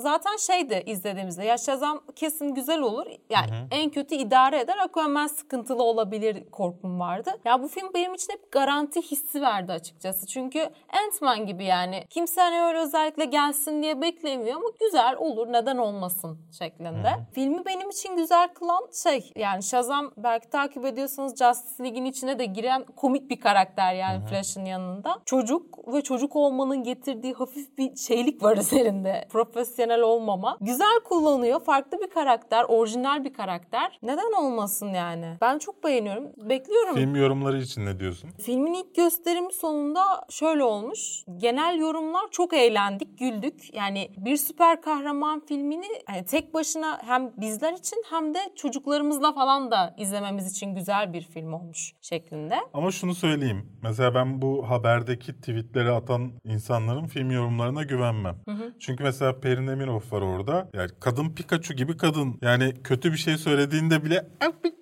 [0.00, 3.06] zaten şeydi izlediğimizde ya Shazam kesin güzel olur.
[3.30, 4.78] Yani en kötü idare eder.
[4.78, 7.30] Aquaman sıkıntılı olabilir korkum vardı.
[7.44, 10.26] Ya bu film benim için hep garanti hissi verdi açıkçası.
[10.26, 10.68] Çünkü
[11.04, 12.04] Ant-Man gibi yani.
[12.10, 17.10] Kimse hani öyle özellikle gelsin diye beklemiyor ama güzel olur neden olmasın şeklinde.
[17.32, 22.44] Filmi benim için güzel kılan şey yani Shazam belki takip ediyorsanız Justice League'in içine de
[22.44, 25.16] giren komik bir karakter yani Flash'ın yanında.
[25.24, 29.26] Çocuk ve çocuk olmanın getirdiği hafif bir şeylik var üzerinde.
[29.30, 30.56] Profesyonel olmama.
[30.60, 31.60] Güzel kullanıyor.
[31.60, 32.64] Farklı bir karakter.
[32.68, 33.98] Orijinal bir karakter.
[34.02, 35.36] Neden olmasın yani?
[35.40, 36.24] Ben çok beğeniyorum.
[36.36, 36.94] Bekliyorum.
[36.94, 38.30] Film yorumları için ne diyorsun?
[38.42, 41.24] Filmin ilk gösterimi sonunda şöyle olmuş.
[41.36, 43.74] Genel yorumlar çok eğlendik, güldük.
[43.74, 49.70] Yani bir süper kahraman filmini hani tek başına hem bizler için hem de çocuklarımızla falan
[49.70, 52.56] da izlememiz için güzel bir film olmuş şeklinde.
[52.74, 53.72] Ama şunu söyleyeyim.
[53.82, 58.36] Mesela ben bu haberdeki tweetleri atan insanların film yorumlarına güvenmem.
[58.80, 60.68] Çünkü mesela Perin Emirov var orada.
[60.74, 62.38] Yani kadın Pikachu gibi kadın.
[62.42, 64.80] Yani kötü bir şey söylediğinde bile "Ah, Pikachu"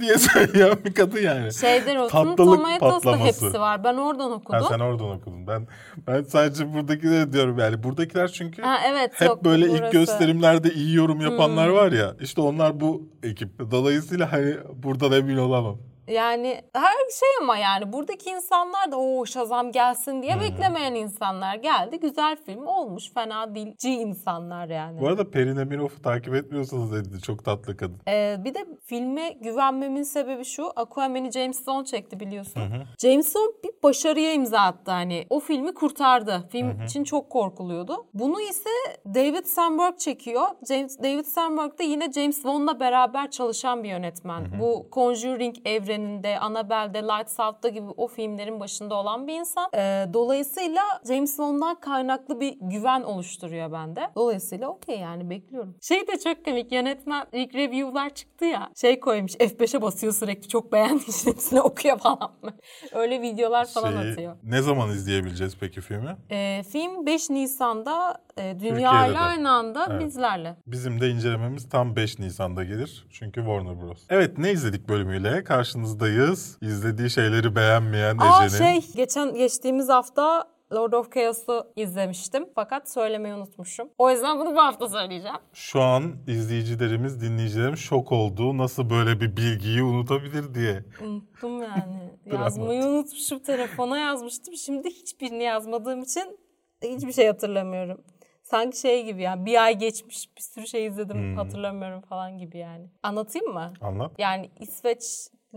[0.00, 1.54] diye söyleyen bir kadın yani.
[1.54, 3.24] Şeyde Rotten Tatlılık patlaması.
[3.24, 3.84] hepsi var.
[3.84, 4.66] Ben oradan Ha, okudum.
[4.68, 5.46] sen oradan okudun.
[5.46, 5.66] Ben
[6.06, 7.82] ben sadece buradakileri diyorum yani.
[7.82, 9.84] Buradakiler çünkü Ha, evet, hep yok, böyle ilk burası.
[9.84, 10.00] Hmm.
[10.00, 12.14] gösterimlerde iyi yorum yapanlar var ya.
[12.20, 13.70] İşte onlar bu ekip.
[13.70, 15.78] Dolayısıyla hani buradan emin olamam.
[16.08, 22.00] Yani her şey ama yani buradaki insanlar da o Şazam gelsin diye beklemeyen insanlar geldi.
[22.00, 23.12] Güzel film olmuş.
[23.14, 25.00] Fena değilci insanlar yani.
[25.00, 27.20] Bu arada Perin Emirov'u takip etmiyorsanız dedi.
[27.22, 28.00] Çok tatlı kadın.
[28.08, 30.72] Ee, bir de filme güvenmemin sebebi şu.
[30.76, 32.62] Aquaman'i James Wan çekti biliyorsun.
[33.02, 35.26] James Wan bir başarıya imza attı hani.
[35.30, 36.48] O filmi kurtardı.
[36.52, 38.06] Film için çok korkuluyordu.
[38.14, 38.70] Bunu ise
[39.14, 40.46] David Sandberg çekiyor.
[40.68, 44.60] James, David Sandberg de yine James Wan'la beraber çalışan bir yönetmen.
[44.60, 45.56] Bu Conjuring
[46.00, 49.70] evreninde, Annabelle'de, Lights Out'ta gibi o filmlerin başında olan bir insan.
[49.74, 54.10] Ee, dolayısıyla James Wan'dan kaynaklı bir güven oluşturuyor bende.
[54.16, 55.76] Dolayısıyla okey yani bekliyorum.
[55.82, 56.72] Şey de çok komik.
[56.72, 58.68] Yönetmen ilk review'lar çıktı ya.
[58.76, 60.48] Şey koymuş F5'e basıyor sürekli.
[60.48, 62.32] Çok beğendiği için hepsini okuyor falan.
[62.92, 64.36] Öyle videolar falan Şeyi atıyor.
[64.42, 66.16] ne zaman izleyebileceğiz peki filmi?
[66.30, 69.18] Ee, film 5 Nisan'da e, dünya Türkiye'de ile de.
[69.18, 70.04] aynı anda Evet.
[70.06, 70.56] bizlerle.
[70.66, 73.06] Bizim de incelememiz tam 5 Nisan'da gelir.
[73.10, 74.04] Çünkü Warner Bros.
[74.10, 75.44] Evet ne izledik bölümüyle?
[75.86, 76.58] Karşınızdayız.
[76.60, 78.80] İzlediği şeyleri beğenmeyen Aa Ece'nin.
[78.80, 82.46] şey geçen geçtiğimiz hafta Lord of Chaos'u izlemiştim.
[82.54, 83.88] Fakat söylemeyi unutmuşum.
[83.98, 85.36] O yüzden bunu bu hafta söyleyeceğim.
[85.52, 88.58] Şu an izleyicilerimiz, dinleyicilerimiz şok oldu.
[88.58, 90.84] Nasıl böyle bir bilgiyi unutabilir diye.
[91.04, 92.10] Unuttum yani.
[92.32, 93.38] Yazmayı unutmuşum.
[93.38, 94.54] Telefona yazmıştım.
[94.54, 96.38] Şimdi hiçbirini yazmadığım için
[96.82, 98.00] hiçbir şey hatırlamıyorum.
[98.42, 102.90] Sanki şey gibi yani bir ay geçmiş bir sürü şey izledim hatırlamıyorum falan gibi yani.
[103.02, 103.72] Anlatayım mı?
[103.80, 104.12] Anlat.
[104.18, 104.50] Yani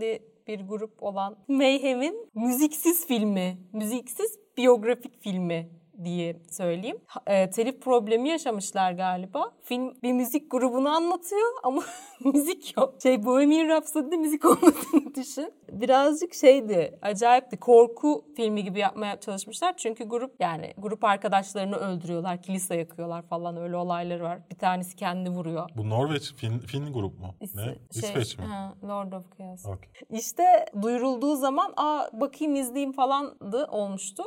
[0.00, 6.98] İsveçli bir grup olan Mayhem'in müziksiz filmi, müziksiz biyografik filmi diye söyleyeyim.
[7.26, 9.50] E, telif problemi yaşamışlar galiba.
[9.62, 11.82] Film bir müzik grubunu anlatıyor ama
[12.24, 12.94] müzik yok.
[13.02, 15.52] Şey Bohemian Rhapsody'de müzik olmadığını düşün.
[15.72, 17.56] Birazcık şeydi, acayipti.
[17.56, 19.76] Korku filmi gibi yapmaya çalışmışlar.
[19.76, 24.38] Çünkü grup yani grup arkadaşlarını öldürüyorlar, kilise yakıyorlar falan öyle olayları var.
[24.50, 25.68] Bir tanesi kendini vuruyor.
[25.76, 27.34] Bu Norveç, Fin, Fin grup mu?
[27.40, 27.64] İs- ne?
[27.64, 28.44] şey, İsveç mi?
[28.44, 29.66] ha, Lord of Chaos.
[29.66, 29.90] Okey.
[30.10, 34.22] İşte duyurulduğu zaman aa bakayım izleyeyim falandı olmuştu.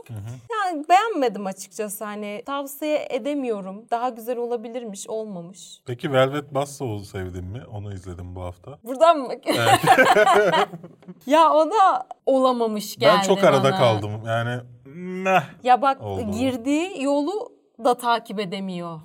[0.52, 1.63] Yani beğenmedim açıkçası
[2.00, 3.86] hani tavsiye edemiyorum.
[3.92, 5.82] Daha güzel olabilirmiş olmamış.
[5.86, 7.62] Peki Velvet Buzzsaw'u sevdin mi?
[7.72, 8.80] Onu izledim bu hafta.
[8.84, 9.34] Buradan mı?
[11.26, 13.78] ya o da olamamış geldi ben çok arada bana.
[13.78, 14.12] kaldım.
[14.26, 14.62] Yani
[14.96, 15.44] meh.
[15.64, 16.32] Ya bak Oldu.
[16.32, 17.52] girdiği yolu
[17.86, 19.00] da takip edemiyor.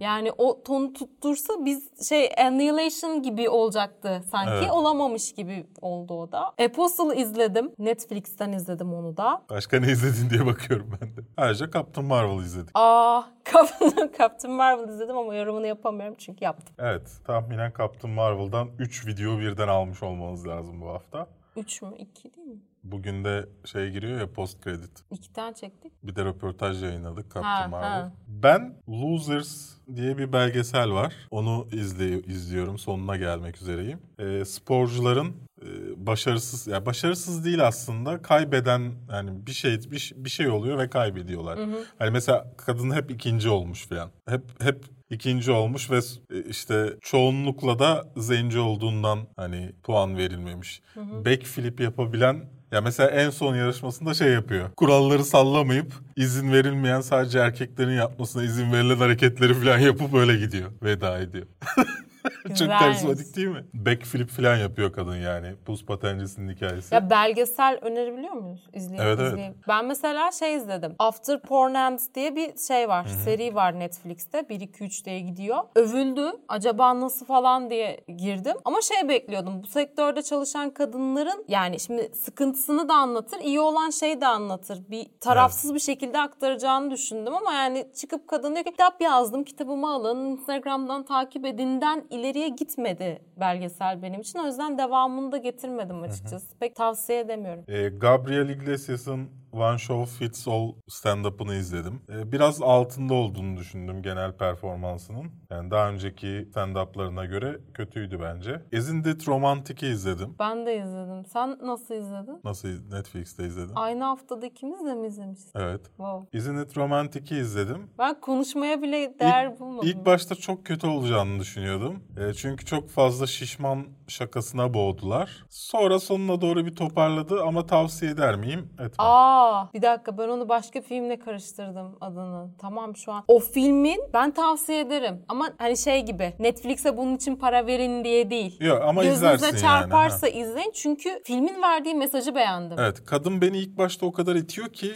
[0.00, 4.52] Yani o tonu tuttursa biz şey Annihilation gibi olacaktı sanki.
[4.52, 4.70] Evet.
[4.70, 6.54] Olamamış gibi oldu o da.
[6.64, 7.72] Apostle izledim.
[7.78, 9.42] Netflix'ten izledim onu da.
[9.50, 11.20] Başka ne izledin diye bakıyorum ben de.
[11.36, 12.70] Ayrıca Captain Marvel izledik.
[12.74, 13.22] Aa,
[13.52, 16.74] Captain, Captain Marvel izledim ama yorumunu yapamıyorum çünkü yaptım.
[16.78, 21.26] Evet, tahminen Captain Marvel'dan 3 video birden almış olmanız lazım bu hafta.
[21.56, 21.88] Üç mü?
[21.98, 22.56] İki değil mi?
[22.92, 24.90] Bugün de şey giriyor ya post credit.
[25.10, 25.92] İki tane çektik.
[26.02, 28.10] Bir de röportaj yayınladık Captain Ha, Marvel.
[28.28, 31.14] Ben Losers diye bir belgesel var.
[31.30, 32.78] Onu izley izliyorum.
[32.78, 33.98] Sonuna gelmek üzereyim.
[34.18, 35.66] Ee, sporcuların e,
[36.06, 38.22] başarısız ya başarısız değil aslında.
[38.22, 41.58] Kaybeden yani bir şey bir, bir şey oluyor ve kaybediyorlar.
[41.98, 44.10] Hani mesela kadın hep ikinci olmuş falan.
[44.28, 45.98] Hep hep ikinci olmuş ve
[46.30, 50.82] e, işte çoğunlukla da zenci olduğundan hani puan verilmemiş.
[50.96, 54.70] Backflip yapabilen ya mesela en son yarışmasında şey yapıyor.
[54.76, 60.70] Kuralları sallamayıp izin verilmeyen sadece erkeklerin yapmasına izin verilen hareketleri falan yapıp öyle gidiyor.
[60.82, 61.46] Veda ediyor.
[62.58, 63.64] Çok karizmatik değil mi?
[63.74, 65.54] Backflip falan yapıyor kadın yani.
[65.66, 66.94] Buz patencisinin hikayesi.
[66.94, 68.68] Ya belgesel önerebiliyor muyuz?
[68.74, 69.32] İzleyip, Evet, evet.
[69.32, 69.54] izleyip.
[69.68, 70.94] Ben mesela şey izledim.
[70.98, 73.06] After Porn Ends diye bir şey var.
[73.24, 74.48] Seri var Netflix'te.
[74.48, 75.58] 1 2 3 diye gidiyor.
[75.74, 76.32] Övüldü.
[76.48, 78.56] Acaba nasıl falan diye girdim.
[78.64, 79.62] Ama şey bekliyordum.
[79.62, 83.40] Bu sektörde çalışan kadınların yani şimdi sıkıntısını da anlatır.
[83.40, 84.78] iyi olan şeyi de anlatır.
[84.90, 89.44] Bir tarafsız bir şekilde aktaracağını düşündüm ama yani çıkıp kadın diyor ki kitap yazdım.
[89.44, 90.24] Kitabımı alın.
[90.26, 94.38] Instagram'dan takip edinden ileriye gitmedi belgesel benim için.
[94.38, 96.58] O yüzden devamını da getirmedim açıkçası.
[96.58, 97.64] Pek tavsiye edemiyorum.
[97.68, 102.02] Ee, Gabriel Iglesias'ın One Show Fits All stand-up'ını izledim.
[102.08, 105.30] Ee, biraz altında olduğunu düşündüm genel performansının.
[105.50, 108.62] Yani daha önceki stand-up'larına göre kötüydü bence.
[108.72, 110.34] Isn't It Romantic'i izledim.
[110.38, 111.24] Ben de izledim.
[111.26, 112.40] Sen nasıl izledin?
[112.44, 113.72] Nasıl Netflix'te izledim?
[113.74, 115.52] Aynı haftada ikimiz de mi izlemişiz?
[115.54, 115.80] Evet.
[115.86, 116.38] Wow.
[116.38, 117.90] Isn't It Romantic'i izledim.
[117.98, 119.88] Ben konuşmaya bile değer İlk, bulmadım.
[119.88, 122.02] ilk başta çok kötü olacağını düşünüyordum.
[122.16, 125.44] E, çünkü çok fazla şişman şakasına boğdular.
[125.48, 128.68] Sonra sonuna doğru bir toparladı ama tavsiye eder miyim?
[128.74, 128.90] Etmem.
[128.98, 129.37] Aa,
[129.74, 132.48] bir dakika ben onu başka filmle karıştırdım adını.
[132.58, 133.24] Tamam şu an.
[133.28, 135.24] O filmin ben tavsiye ederim.
[135.28, 138.56] Ama hani şey gibi Netflix'e bunun için para verin diye değil.
[138.60, 139.80] Yok ama izlersin Gözünüze yani.
[139.80, 140.30] çarparsa Ha.
[140.30, 140.70] izleyin.
[140.74, 142.78] Çünkü filmin verdiği mesajı beğendim.
[142.80, 144.92] Evet kadın beni ilk başta o kadar itiyor ki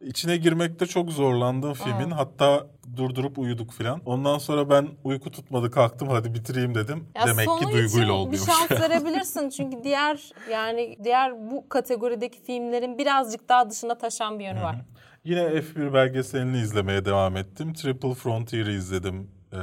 [0.00, 2.10] içine girmekte çok zorlandım filmin.
[2.10, 4.00] Hatta durdurup uyuduk filan.
[4.06, 7.08] Ondan sonra ben uyku tutmadı kalktım hadi bitireyim dedim.
[7.16, 8.40] Ya Demek ki duyguyla bir oluyormuş.
[8.46, 14.60] şans verebilirsin çünkü diğer yani diğer bu kategorideki filmlerin birazcık daha dışına taşan bir yönü
[14.62, 14.76] var.
[15.24, 17.72] Yine F1 belgeselini izlemeye devam ettim.
[17.72, 19.30] Triple Frontier'i izledim.
[19.52, 19.56] Ee,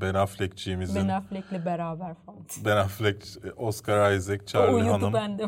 [0.00, 1.02] ben Affleck'ciğimizin.
[1.02, 2.40] Ben Affleck'le beraber falan.
[2.64, 3.26] Ben Affleck,
[3.56, 5.46] Oscar Isaac, Charlie uyudu Hanım, bende.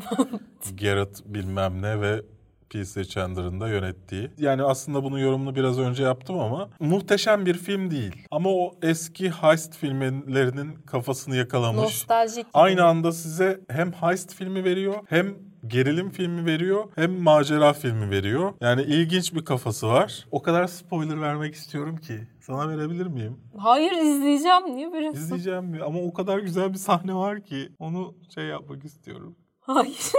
[0.80, 2.22] Garrett bilmem ne ve
[2.70, 3.04] P.C.
[3.04, 4.30] Chandler'ın da yönettiği.
[4.38, 8.26] Yani aslında bunun yorumunu biraz önce yaptım ama muhteşem bir film değil.
[8.30, 11.80] Ama o eski heist filmlerinin kafasını yakalamış.
[11.82, 12.46] Nostaljik.
[12.54, 15.34] Aynı anda size hem heist filmi veriyor hem
[15.66, 18.52] gerilim filmi veriyor hem macera filmi veriyor.
[18.60, 20.26] Yani ilginç bir kafası var.
[20.30, 22.20] O kadar spoiler vermek istiyorum ki.
[22.40, 23.40] Sana verebilir miyim?
[23.58, 24.76] Hayır izleyeceğim.
[24.76, 25.08] Niye böyle?
[25.10, 25.82] İzleyeceğim?
[25.86, 29.36] Ama o kadar güzel bir sahne var ki onu şey yapmak istiyorum.
[29.68, 30.12] Hayır.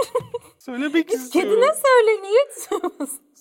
[0.58, 1.50] Söylemek istiyorum.
[1.50, 2.46] Kedine söyle niye?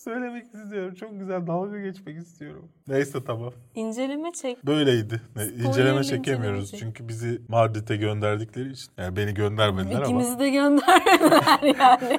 [0.03, 0.95] Söylemek istiyorum.
[0.95, 2.69] Çok güzel dalga geçmek istiyorum.
[2.87, 3.53] Neyse tamam.
[3.75, 4.65] İnceleme çek.
[4.65, 5.21] Böyleydi.
[5.35, 6.71] Ne, inceleme çekemiyoruz.
[6.71, 6.79] çek.
[6.79, 8.91] Çünkü bizi Madrid'e gönderdikleri için.
[8.97, 10.05] Yani beni göndermediler ama.
[10.05, 12.17] İkimizi de göndermediler yani.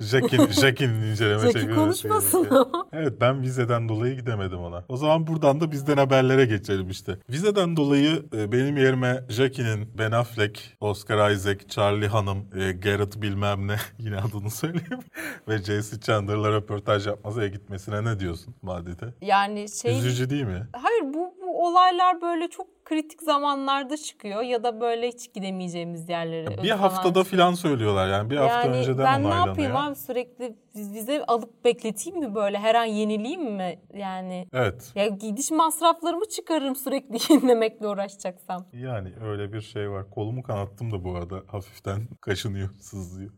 [0.00, 1.76] Jack'in Jack'in inceleme Zeki çekiyor.
[1.76, 2.86] konuşmasın ama.
[2.92, 4.84] Evet ben vizeden dolayı gidemedim ona.
[4.88, 7.18] O zaman buradan da bizden haberlere geçelim işte.
[7.30, 13.68] Vizeden dolayı e, benim yerime Jackie'nin Ben Affleck, Oscar Isaac, Charlie Hanım, e, Garrett bilmem
[13.68, 15.00] ne yine adını söyleyeyim
[15.48, 16.00] ve J.C.
[16.00, 19.14] Chandler'la röportaj yapmasaya gitmesine ne diyorsun Madide?
[19.20, 19.98] Yani şey...
[19.98, 20.66] Üzücü değil mi?
[20.72, 26.62] Hayır bu, bu olaylar böyle çok kritik zamanlarda çıkıyor ya da böyle hiç gidemeyeceğimiz yerlere.
[26.62, 29.48] Bir haftada filan söylüyorlar yani bir hafta yani önceden ben ne onaylanıyor.
[29.48, 34.92] yapayım abi sürekli vize alıp bekleteyim mi böyle her an yenileyim mi yani Evet.
[34.94, 38.66] ya gidiş masraflarımı çıkarırım sürekli yenilemekle uğraşacaksam.
[38.72, 40.10] Yani öyle bir şey var.
[40.10, 43.30] Kolumu kanattım da bu arada hafiften kaşınıyor, sızlıyor.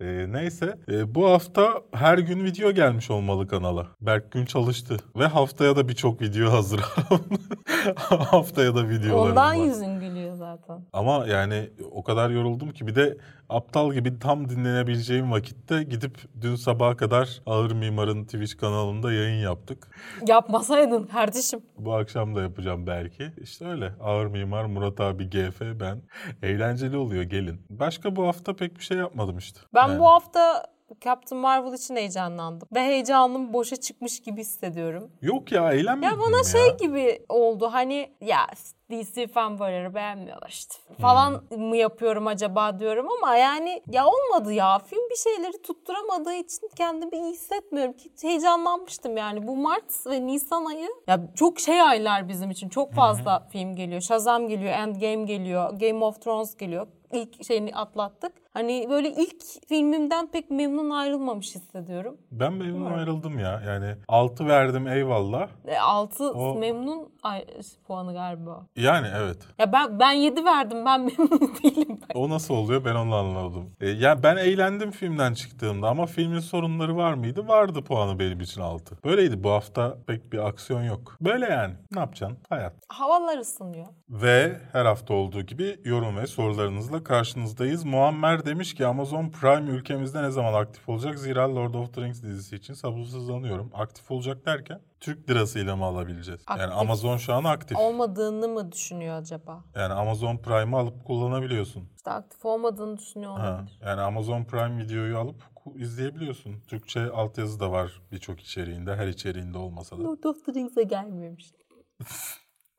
[0.00, 3.86] Ee, neyse Ee, bu hafta her gün video gelmiş olmalı kanala.
[4.00, 6.80] Berk gün çalıştı ve haftaya da birçok video hazır.
[8.08, 9.64] haftaya da videolarım Ondan var.
[9.66, 10.82] yüzün gülüyor zaten.
[10.92, 13.18] Ama yani o kadar yoruldum ki bir de
[13.48, 19.88] aptal gibi tam dinlenebileceğim vakitte gidip dün sabaha kadar Ağır Mimar'ın Twitch kanalında yayın yaptık.
[20.26, 21.60] Yapmasaydın kardeşim.
[21.78, 23.32] Bu akşam da yapacağım belki.
[23.42, 23.92] İşte öyle.
[24.00, 26.02] Ağır Mimar, Murat abi, GF, ben.
[26.42, 27.66] Eğlenceli oluyor gelin.
[27.70, 29.60] Başka bu hafta pek bir şey yapmadım işte.
[29.74, 30.64] Ben Yani bu hafta
[31.04, 32.68] Captain Marvel için heyecanlandım.
[32.74, 35.10] Ve heyecanım boşa çıkmış gibi hissediyorum.
[35.22, 38.46] Yok ya eğlenmedim Ya bana şey gibi oldu hani ya
[38.90, 44.78] DC fanboyları beğenmiyorlar işte falan mı yapıyorum acaba diyorum ama yani ya olmadı ya.
[44.78, 47.92] Film bir şeyleri tutturamadığı için kendimi iyi hissetmiyorum.
[47.92, 49.46] Ki heyecanlanmıştım yani.
[49.46, 52.68] Bu Mart ve Nisan ayı ya çok şey aylar bizim için.
[52.68, 54.00] Çok fazla film geliyor.
[54.00, 56.86] Shazam geliyor, Endgame geliyor, Game of Thrones geliyor.
[57.12, 58.32] İlk şeyini atlattık.
[58.58, 62.16] Hani böyle ilk filmimden pek memnun ayrılmamış hissediyorum.
[62.32, 63.62] Ben memnun ayrıldım ya.
[63.66, 65.48] Yani 6 verdim eyvallah.
[65.66, 67.44] E, 6 O- memnun ay,
[67.86, 68.66] puanı galiba.
[68.76, 69.36] Yani evet.
[69.58, 70.84] Ya ben ben 7 verdim.
[70.86, 72.00] Ben memnun değilim.
[72.08, 72.20] Ben.
[72.20, 73.70] O nasıl oluyor ben onu anlamadım.
[73.80, 77.48] E, ya ben eğlendim filmden çıktığımda ama filmin sorunları var mıydı?
[77.48, 78.98] Vardı puanı benim için 6.
[79.04, 81.16] Böyleydi bu hafta pek bir aksiyon yok.
[81.20, 81.74] Böyle yani.
[81.92, 82.38] Ne yapacaksın?
[82.48, 82.72] Hayat.
[82.88, 83.86] Havalar ısınıyor.
[84.08, 87.84] Ve her hafta olduğu gibi yorum ve sorularınızla karşınızdayız.
[87.84, 91.18] Muammer demiş ki Amazon Prime ülkemizde ne zaman aktif olacak?
[91.18, 93.70] Zira Lord of the Rings dizisi için sabırsızlanıyorum.
[93.74, 96.40] Aktif olacak derken Türk lirasıyla mı alabileceğiz?
[96.50, 96.78] Yani Aktif.
[96.78, 97.78] Amazon şu an aktif.
[97.78, 99.64] Olmadığını mı düşünüyor acaba?
[99.74, 101.88] Yani Amazon Prime'ı alıp kullanabiliyorsun.
[101.96, 103.78] İşte aktif olmadığını düşünüyor Ha, olabilir.
[103.82, 105.42] yani Amazon Prime videoyu alıp
[105.74, 106.60] izleyebiliyorsun.
[106.68, 108.96] Türkçe altyazı da var birçok içeriğinde.
[108.96, 110.02] Her içeriğinde olmasa da.
[110.04, 111.52] Lord of the Rings'e gelmemiş.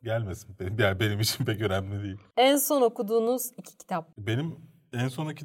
[0.03, 0.55] Gelmesin.
[0.59, 2.17] Benim, yani benim için pek önemli değil.
[2.37, 4.07] En son okuduğunuz iki kitap.
[4.17, 4.55] Benim
[4.93, 5.37] en son ok,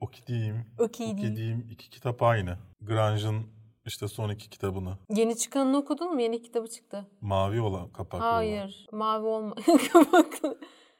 [0.00, 1.18] okuduğum, Okuyduğum.
[1.18, 2.56] okuduğum iki kitap aynı.
[2.80, 3.46] Grange'ın
[3.86, 4.98] işte son iki kitabını.
[5.14, 6.20] Yeni çıkanını okudun mu?
[6.20, 7.06] Yeni kitabı çıktı.
[7.20, 8.32] Mavi olan kapaklı olan.
[8.34, 8.86] Hayır.
[8.92, 9.54] Mavi olma.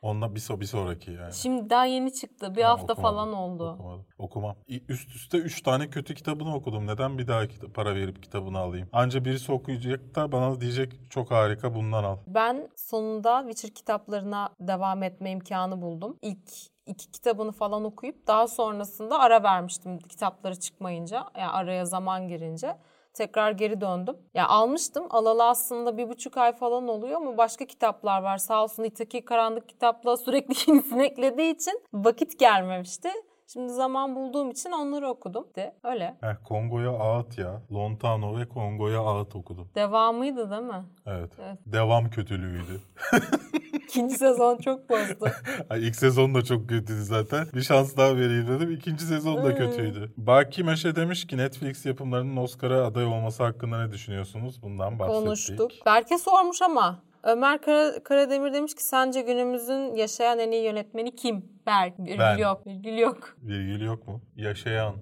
[0.03, 1.33] Onunla bir, so- bir sonraki yani.
[1.33, 2.57] Şimdi daha yeni çıktı.
[2.57, 3.71] Bir Ha, hafta okumadım, falan oldu.
[3.73, 4.07] Okumadım.
[4.19, 4.57] Okumam.
[4.89, 6.87] Üst üste üç tane kötü kitabını okudum.
[6.87, 8.89] Neden bir daha kita- para verip kitabını alayım?
[8.93, 12.17] Anca birisi okuyacak da bana diyecek çok harika bundan al.
[12.27, 16.17] Ben sonunda Witcher kitaplarına devam etme imkanı buldum.
[16.23, 16.51] İlk
[16.87, 21.25] iki kitabını falan okuyup daha sonrasında ara vermiştim kitapları çıkmayınca.
[21.39, 22.77] Yani araya zaman girince.
[23.19, 24.17] Tekrar geri döndüm.
[24.35, 25.07] Ya almıştım.
[25.11, 28.39] Alalı aslında bir buçuk ay falan oluyor ama başka kitaplar var.
[28.39, 33.09] Sağ olsun İtaki Karanlık kitapla sürekli yenisini eklediği için vakit gelmemişti.
[33.53, 35.47] Şimdi zaman bulduğum için onları okudum.
[35.57, 36.17] De öyle.
[36.21, 37.63] Heh, Kongo'ya ağıt ya.
[37.73, 39.69] Lontano ve Kongo'ya ağıt okudum.
[39.75, 40.85] Devamıydı değil mi?
[41.07, 41.31] Evet.
[41.43, 41.59] Evet.
[41.67, 42.81] Devam kötülüğüydü.
[43.73, 45.31] İkinci sezon çok bozdu.
[45.71, 47.47] Ay, İlk sezon da çok kötüydü zaten.
[47.55, 48.71] Bir şans daha vereyim dedim.
[48.71, 50.13] İkinci sezon da kötüydü.
[50.17, 54.63] Baki Meşe demiş ki Netflix yapımlarının Oscar'a aday olması hakkında ne düşünüyorsunuz?
[54.63, 55.25] Bundan bahsettik.
[55.25, 55.71] Konuştuk.
[55.87, 61.45] Berke sormuş ama Ömer Kara, Karademir demiş ki sence günümüzün yaşayan en iyi yönetmeni kim?
[61.67, 61.99] Berk.
[61.99, 62.37] Virgül Ben.
[62.39, 62.67] yok.
[62.67, 63.37] Virgül yok.
[63.43, 64.21] Virgül yok mu?
[64.37, 64.95] Yaşayan.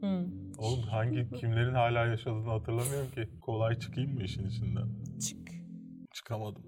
[0.00, 0.26] Hmm.
[0.58, 3.28] Oğlum hangi kimlerin hala yaşadığını hatırlamıyorum ki.
[3.40, 4.88] Kolay çıkayım mı işin içinden?
[5.28, 5.48] Çık.
[6.14, 6.62] Çıkamadım.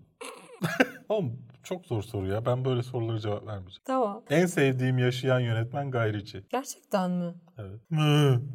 [1.09, 2.47] Oğlum çok zor soru ya.
[2.47, 3.83] Ben böyle sorulara cevap vermeyeceğim.
[3.85, 4.23] Tamam.
[4.31, 6.43] En sevdiğim yaşayan yönetmen Guy Ritchie.
[6.49, 7.35] Gerçekten mi?
[7.61, 7.81] Evet.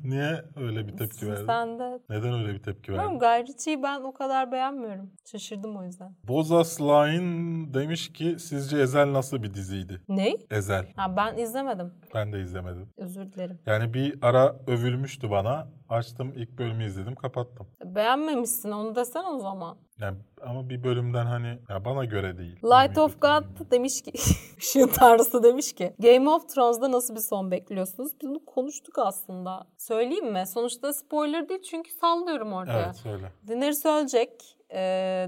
[0.03, 1.45] Niye öyle bir tepki verdin?
[1.45, 1.99] Sen de.
[2.09, 3.19] Neden öyle bir tepki verdin?
[3.19, 5.11] Guy ben o kadar beğenmiyorum.
[5.31, 6.15] Şaşırdım o yüzden.
[6.23, 10.01] Bozas Line demiş ki sizce Ezel nasıl bir diziydi?
[10.09, 10.33] Ne?
[10.51, 10.85] Ezel.
[10.95, 11.93] Ha, ben izlemedim.
[12.13, 12.89] Ben de izlemedim.
[12.97, 13.59] Özür dilerim.
[13.65, 15.67] Yani bir ara övülmüştü bana.
[15.89, 17.67] Açtım ilk bölümü izledim kapattım.
[17.85, 19.77] Beğenmemişsin onu desene o zaman.
[19.99, 22.55] Yani ama bir bölümden hani ya bana göre değil.
[22.63, 24.11] Light Bir of God demiş ki,
[24.57, 28.11] ışığın tanrısı demiş ki Game of Thrones'da nasıl bir son bekliyorsunuz?
[28.21, 29.67] Biz bunu konuştuk aslında.
[29.77, 30.43] Söyleyeyim mi?
[30.47, 32.85] Sonuçta spoiler değil çünkü sallıyorum ortaya.
[32.85, 33.31] Evet söyle.
[33.47, 34.79] Daenerys ölecek, e,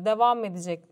[0.06, 0.84] devam edecek.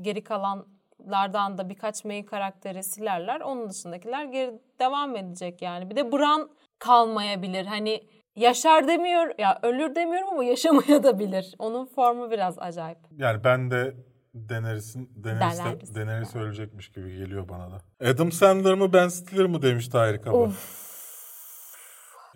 [0.00, 3.40] Geri kalanlardan da birkaç main karakteri silerler.
[3.40, 5.90] Onun dışındakiler geri devam edecek yani.
[5.90, 7.66] Bir de Bran kalmayabilir.
[7.66, 11.54] Hani Yaşar demiyor, ya ölür demiyorum ama yaşamaya da bilir.
[11.58, 12.98] Onun formu biraz acayip.
[13.16, 13.94] Yani ben de
[14.34, 15.94] Daenerys'in Daenerys, de, Daenerys.
[15.94, 18.08] Daenerys ölecekmiş gibi geliyor bana da.
[18.10, 20.36] Adam Sandler mı Ben Stiller mı demiş Tarık Kaba.
[20.36, 20.81] Of.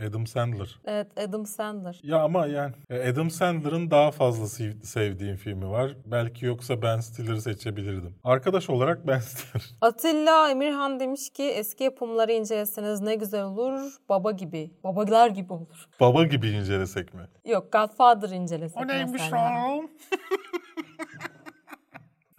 [0.00, 0.78] Adam Sandler.
[0.84, 2.00] Evet Adam Sandler.
[2.02, 5.96] Ya ama yani e, Adam Sandler'ın daha fazla sev- sevdiğim filmi var.
[6.06, 8.14] Belki yoksa Ben Stiller'ı seçebilirdim.
[8.24, 9.64] Arkadaş olarak Ben Stiller.
[9.80, 13.92] Atilla Emirhan demiş ki eski yapımları inceleseniz ne güzel olur.
[14.08, 14.70] Baba gibi.
[14.84, 15.86] Babalar gibi olur.
[16.00, 17.22] Baba gibi incelesek mi?
[17.44, 18.82] Yok Godfather incelesek
[19.12, 19.66] mesela.
[19.68, 19.90] oğlum?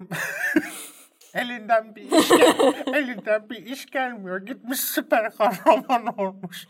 [1.33, 4.45] elinden bir iş gel- elinden bir iş gelmiyor.
[4.45, 6.67] Gitmiş süper kahraman olmuş.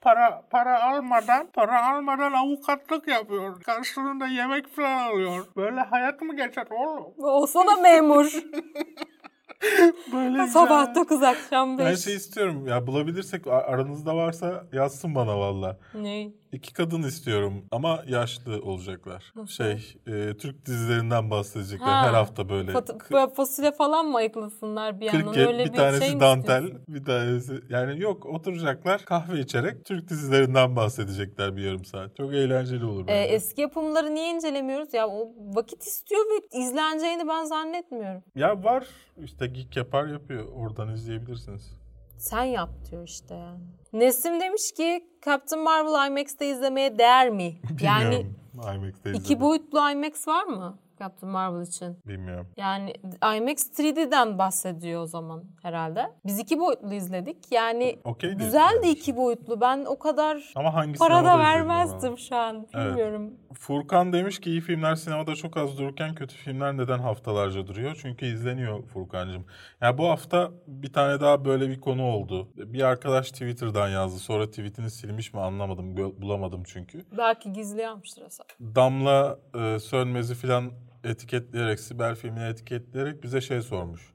[0.00, 3.62] Para para almadan para almadan avukatlık yapıyor.
[3.62, 5.46] Karşılığında yemek falan alıyor.
[5.56, 7.14] Böyle hayat mı geçer oğlum?
[7.18, 8.32] Olsana memur.
[10.12, 11.86] Böyle Sabah 9 akşam 5.
[11.86, 15.78] Ben şey istiyorum ya bulabilirsek aranızda varsa yazsın bana valla.
[15.94, 16.28] Ne?
[16.52, 19.32] İki kadın istiyorum ama yaşlı olacaklar.
[19.36, 19.54] Nasıl?
[19.64, 22.06] Şey e, Türk dizilerinden bahsedecekler Ha.
[22.08, 22.72] her hafta böyle.
[22.72, 25.32] Fat- fasulye falan mı ayıklasınlar bir yandan?
[25.32, 26.94] 40 Öyle bir bir tanesi şey dantel, istiyorsun?
[26.94, 32.16] bir tanesi yani yok oturacaklar kahve içerek Türk dizilerinden bahsedecekler bir yarım saat.
[32.16, 34.94] Çok eğlenceli olur Ee, eski yapımları niye incelemiyoruz?
[34.94, 38.22] Ya o vakit istiyor ve izleneceğini ben zannetmiyorum.
[38.34, 38.86] Ya var
[39.24, 40.46] işte Geek yapar yapıyor.
[40.56, 41.79] Oradan izleyebilirsiniz.
[42.20, 43.60] Sen yap diyor işte yani.
[43.92, 47.52] Nesim demiş ki Captain Marvel IMAX'te izlemeye değer mi?
[47.82, 48.36] Yani Bilmiyorum.
[48.76, 49.40] IMAX'te iki izledim.
[49.40, 51.98] boyutlu IMAX var mı Captain Marvel için?
[52.06, 52.46] Bilmiyorum.
[52.56, 52.92] Yani
[53.36, 56.12] IMAX 3D'den bahsediyor o zaman herhalde.
[56.26, 57.52] Biz iki boyutlu izledik.
[57.52, 59.00] Yani Okey de güzeldi izlemiş.
[59.00, 59.60] iki boyutlu.
[59.60, 62.66] Ben o kadar Ama para da vermezdim şu an.
[62.74, 63.30] Evet.
[63.54, 67.98] Furkan demiş ki iyi filmler sinemada çok az dururken kötü filmler neden haftalarca duruyor?
[68.02, 69.44] Çünkü izleniyor Furkan'cığım.
[69.80, 72.48] Ya bu hafta bir tane daha böyle bir konu oldu.
[72.56, 74.18] Bir arkadaş Twitter'dan yazdı.
[74.18, 75.96] Sonra tweetini silmiş mi anlamadım.
[75.96, 77.04] Bulamadım çünkü.
[77.18, 78.46] Belki gizli yapmıştır hesap.
[78.60, 80.72] Damla e, Sönmez'i falan
[81.04, 84.12] etiketleyerek, Sibel filmini etiketleyerek bize şey sormuş.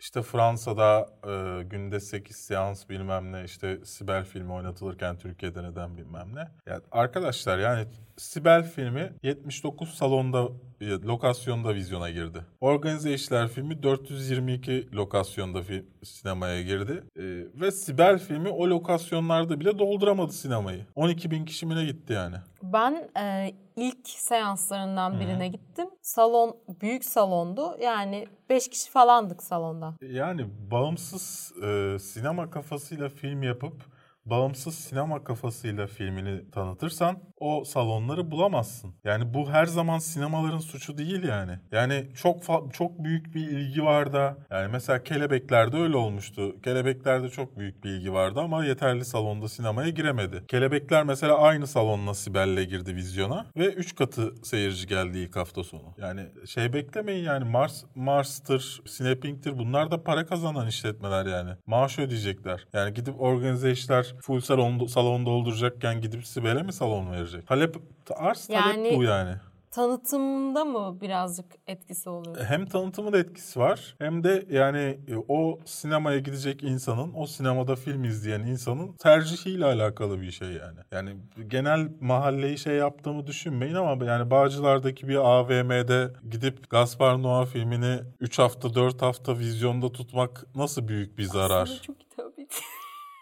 [0.00, 6.34] İşte Fransa'da e, günde 8 seans bilmem ne işte Sibel filmi oynatılırken Türkiye'de neden bilmem
[6.34, 6.48] ne.
[6.66, 7.86] Yani arkadaşlar yani
[8.16, 10.48] Sibel filmi 79 salonda
[10.80, 12.38] e, lokasyonda vizyona girdi.
[12.60, 17.02] Organize İşler filmi 422 lokasyonda fi- sinemaya girdi.
[17.16, 17.22] E,
[17.60, 20.86] ve Sibel filmi o lokasyonlarda bile dolduramadı sinemayı.
[20.94, 22.36] 12 bin kişi mi ne gitti yani.
[22.62, 25.88] Ben e, ilk seanslarından birine gittim.
[26.02, 27.76] Salon büyük salondu.
[27.80, 29.94] Yani 5 kişi falandık salonda.
[30.02, 33.97] Yani bağımsız e, sinema kafasıyla film yapıp
[34.30, 38.94] bağımsız sinema kafasıyla filmini tanıtırsan o salonları bulamazsın.
[39.04, 41.58] Yani bu her zaman sinemaların suçu değil yani.
[41.72, 46.62] Yani çok çok büyük bir ilgi var da yani mesela Kelebekler'de öyle olmuştu.
[46.62, 50.44] Kelebekler'de çok büyük bir ilgi vardı ama yeterli salonda sinemaya giremedi.
[50.48, 55.94] Kelebekler mesela aynı salonla Sibel'le girdi vizyona ve 3 katı seyirci geldi ilk hafta sonu.
[55.98, 61.50] Yani şey beklemeyin yani Mars Mars'tır, Snapping'tir bunlar da para kazanan işletmeler yani.
[61.66, 62.66] Maaş ödeyecekler.
[62.72, 67.46] Yani gidip organize işler full salon, salon dolduracakken gidip Sibel'e mi salon verecek?
[67.46, 67.76] Talep,
[68.16, 69.34] arz talep Yani- bu yani.
[69.70, 72.36] Tanıtımda mı birazcık etkisi oluyor?
[72.44, 78.04] Hem tanıtımın etkisi var hem de yani e, o sinemaya gidecek insanın, o sinemada film
[78.04, 80.78] izleyen insanın tercihiyle alakalı bir şey yani.
[80.92, 81.16] Yani
[81.48, 88.38] genel mahalleyi şey yaptığımı düşünmeyin ama yani Bağcılar'daki bir AVM'de gidip Gaspar Noé filmini 3
[88.38, 91.62] hafta 4 hafta vizyonda tutmak nasıl büyük bir zarar.
[91.62, 91.96] Aslında çok.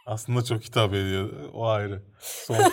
[0.06, 1.30] Aslında çok hitap ediyor.
[1.52, 2.02] O ayrı.
[2.18, 2.56] Son.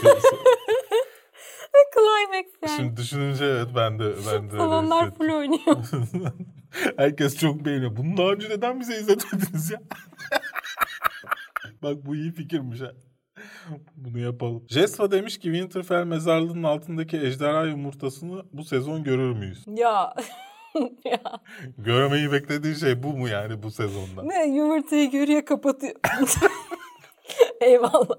[1.93, 2.77] Climax yani.
[2.77, 5.77] Şimdi düşününce evet ben de ben de Salonlar full oynuyor.
[6.97, 7.95] Herkes çok beğeniyor.
[7.97, 9.81] Bunu daha önce neden bize izletmediniz ya?
[11.83, 12.91] Bak bu iyi fikirmiş ha.
[13.95, 14.63] Bunu yapalım.
[14.69, 19.65] Jesva demiş ki Winterfell mezarlığının altındaki ejderha yumurtasını bu sezon görür müyüz?
[19.67, 20.13] ya.
[21.05, 21.21] ya.
[21.77, 24.23] Görmeyi beklediğin şey bu mu yani bu sezonda?
[24.23, 25.95] Ne yumurtayı görüyor kapatıyor.
[27.67, 28.17] Eyvallah.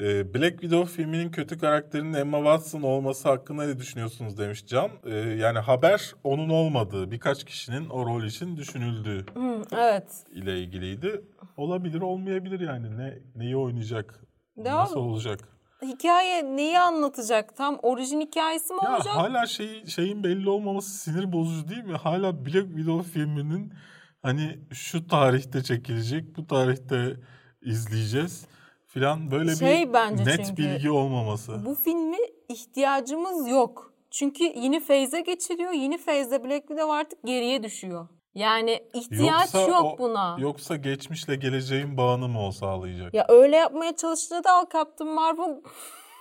[0.00, 4.90] Ee, Black Widow filminin kötü karakterinin Emma Watson olması hakkında ne düşünüyorsunuz demiş Can.
[5.04, 10.24] Ee, yani haber onun olmadığı, birkaç kişinin o rol için düşünüldüğü Hmm, evet.
[10.32, 11.24] ile ilgiliydi.
[11.56, 12.98] Olabilir, olmayabilir yani.
[12.98, 14.20] Ne neyi oynayacak?
[14.56, 14.78] Devam.
[14.80, 15.40] Nasıl olacak?
[15.82, 17.56] Hikaye neyi anlatacak?
[17.56, 19.14] Tam orijin hikayesi mi Ya olacak?
[19.14, 21.96] hala şey şeyin belli olmaması sinir bozucu değil mi?
[21.96, 23.72] Hala Black Widow filminin
[24.22, 27.16] hani şu tarihte çekilecek, bu tarihte
[27.62, 28.46] izleyeceğiz
[28.86, 31.66] filan böyle Şey bir bence net çünkü- bilgi olmaması.
[31.66, 32.16] Bu filmi
[32.48, 33.92] ihtiyacımız yok.
[34.10, 35.72] Çünkü yeni feyze geçiriyor.
[35.72, 38.08] Yeni feyze Black Widow artık geriye düşüyor.
[38.34, 40.36] Yani ihtiyaç yok o- buna.
[40.38, 43.14] Yoksa geçmişle geleceğin bağını mı o sağlayacak?
[43.14, 45.60] Ya öyle yapmaya çalıştığında da Al Captain Marvel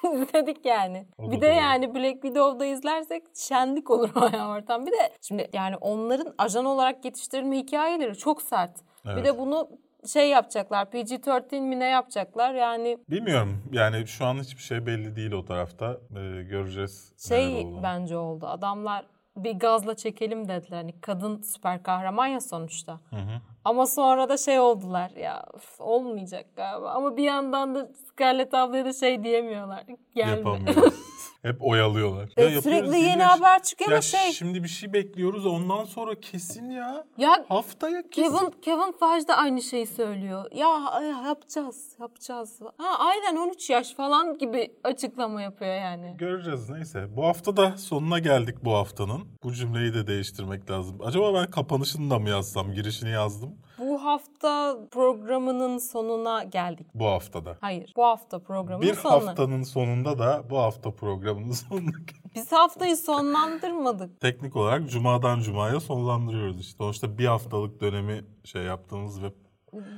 [0.13, 1.05] İzledik yani.
[1.17, 1.55] O bir de doğru.
[1.55, 4.85] yani Black Widow'da izlersek şenlik olur bayağı ortam.
[4.85, 8.77] Bir de şimdi yani onların ajan olarak yetiştirilme hikayeleri çok sert.
[9.05, 9.25] Bir Evet.
[9.25, 9.69] de bunu
[10.07, 10.85] şey yapacaklar.
[10.85, 12.53] PG-13 mi ne yapacaklar?
[12.53, 13.63] Yani Bilmiyorum.
[13.71, 15.97] Yani şu an hiçbir şey belli değil o tarafta.
[16.11, 17.13] Ee, göreceğiz.
[17.27, 18.47] şey bence oldu.
[18.47, 20.77] Adamlar bir gazla çekelim dediler.
[20.77, 22.99] Hani kadın süper kahraman ya sonuçta.
[23.09, 23.41] Hı hı.
[23.65, 26.91] Ama sonra da şey oldular ya üf, olmayacak galiba.
[26.91, 27.89] Ama bir yandan da
[28.19, 29.83] Scarlett ablaya da şey diyemiyorlar.
[30.15, 30.31] Gelme.
[30.31, 30.93] Yapamıyoruz.
[31.41, 32.29] Hep oyalıyorlar.
[32.37, 34.31] E, yapıyoruz, sürekli yeni yine- haber çıkıyor Ya ama şey.
[34.31, 37.05] Şimdi bir şey bekliyoruz ondan sonra kesin ya.
[37.17, 38.37] Ya Haftaya kesin.
[38.37, 40.45] Kevin Kevin Feige de aynı şeyi söylüyor.
[40.51, 42.59] Ya ay, yapacağız, yapacağız.
[42.77, 46.15] Ha aynen 13 yaş falan gibi açıklama yapıyor yani.
[46.17, 47.07] Göreceğiz neyse.
[47.15, 49.27] Bu hafta da sonuna geldik bu haftanın.
[49.43, 50.97] Bu cümleyi de değiştirmek lazım.
[51.05, 52.73] Acaba ben kapanışını da mı yazsam?
[52.73, 53.55] Girişini yazdım.
[53.79, 56.87] Bu hafta programının sonuna geldik.
[56.93, 57.57] Bu haftada.
[57.61, 59.27] Hayır, bu hafta programının Bir sonuna.
[59.27, 61.91] haftanın sonunda da bu hafta programının sonuna
[62.35, 64.21] Biz haftayı sonlandırmadık.
[64.21, 66.77] Teknik olarak cumadan cumaya sonlandırıyoruz işte.
[66.77, 69.27] Sonuçta bir haftalık dönemi şey yaptığımız ve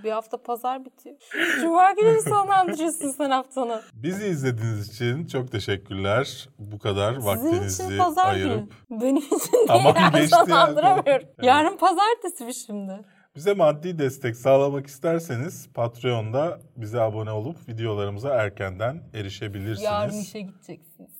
[0.03, 1.15] Bir hafta pazar bitiyor.
[1.61, 3.81] Cuma günü mü sonlandırıyorsun sen haftanı?
[3.93, 6.49] bizi izlediğiniz için çok teşekkürler.
[6.59, 9.01] Bu kadar Sizin vaktinizi için pazar ayırıp günü.
[9.01, 9.67] Benim için değil.
[9.67, 10.49] Tamam, yani geçti yani.
[10.49, 11.05] sonlandıramıyorum.
[11.05, 11.35] Evet.
[11.41, 13.01] Yarın pazartesi mi şimdi?
[13.35, 19.81] Bize maddi destek sağlamak isterseniz Patreon'da bize abone olup videolarımıza erkenden erişebilirsiniz.
[19.81, 21.11] Yarın işe gideceksiniz.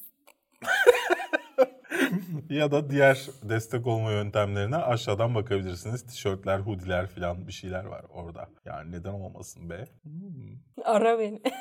[2.50, 6.06] Ya da diğer destek olma yöntemlerine aşağıdan bakabilirsiniz.
[6.06, 8.50] Tişörtler, hoodiler falan bir şeyler var orada.
[8.66, 9.86] Yani neden olmasın be.
[10.86, 11.42] Ara beni.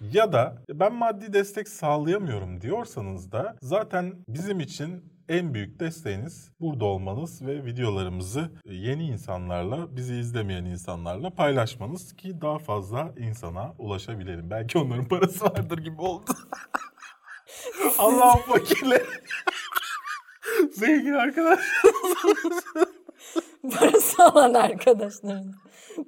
[0.00, 6.84] Ya da ben maddi destek sağlayamıyorum diyorsanız da zaten bizim için en büyük desteğiniz burada
[6.84, 14.50] olmanız ve videolarımızı yeni insanlarla, bizi izlemeyen insanlarla paylaşmanız ki daha fazla insana ulaşabilelim.
[14.50, 16.30] Belki onların parası vardır gibi oldu.
[17.98, 19.04] Allah'ın fakirleri.
[20.72, 21.60] Zengin arkadaş.
[23.78, 25.54] Parası alan arkadaşlarım.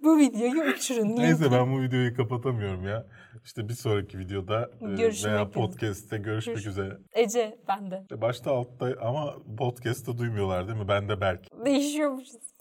[0.02, 1.16] Bu videoyu uçurun.
[1.16, 3.06] Neyse ben bu videoyu kapatamıyorum ya.
[3.48, 6.98] İşte bir sonraki videoda e, Görüşmek veya podcast'te görüşmek Görüş- üzere.
[7.14, 8.04] Ece ben de.
[8.20, 10.88] Başta altta ama podcast'ta duymuyorlar değil mi?
[10.88, 11.40] Ben de Berk.
[11.64, 12.57] Değişiyormuşuz.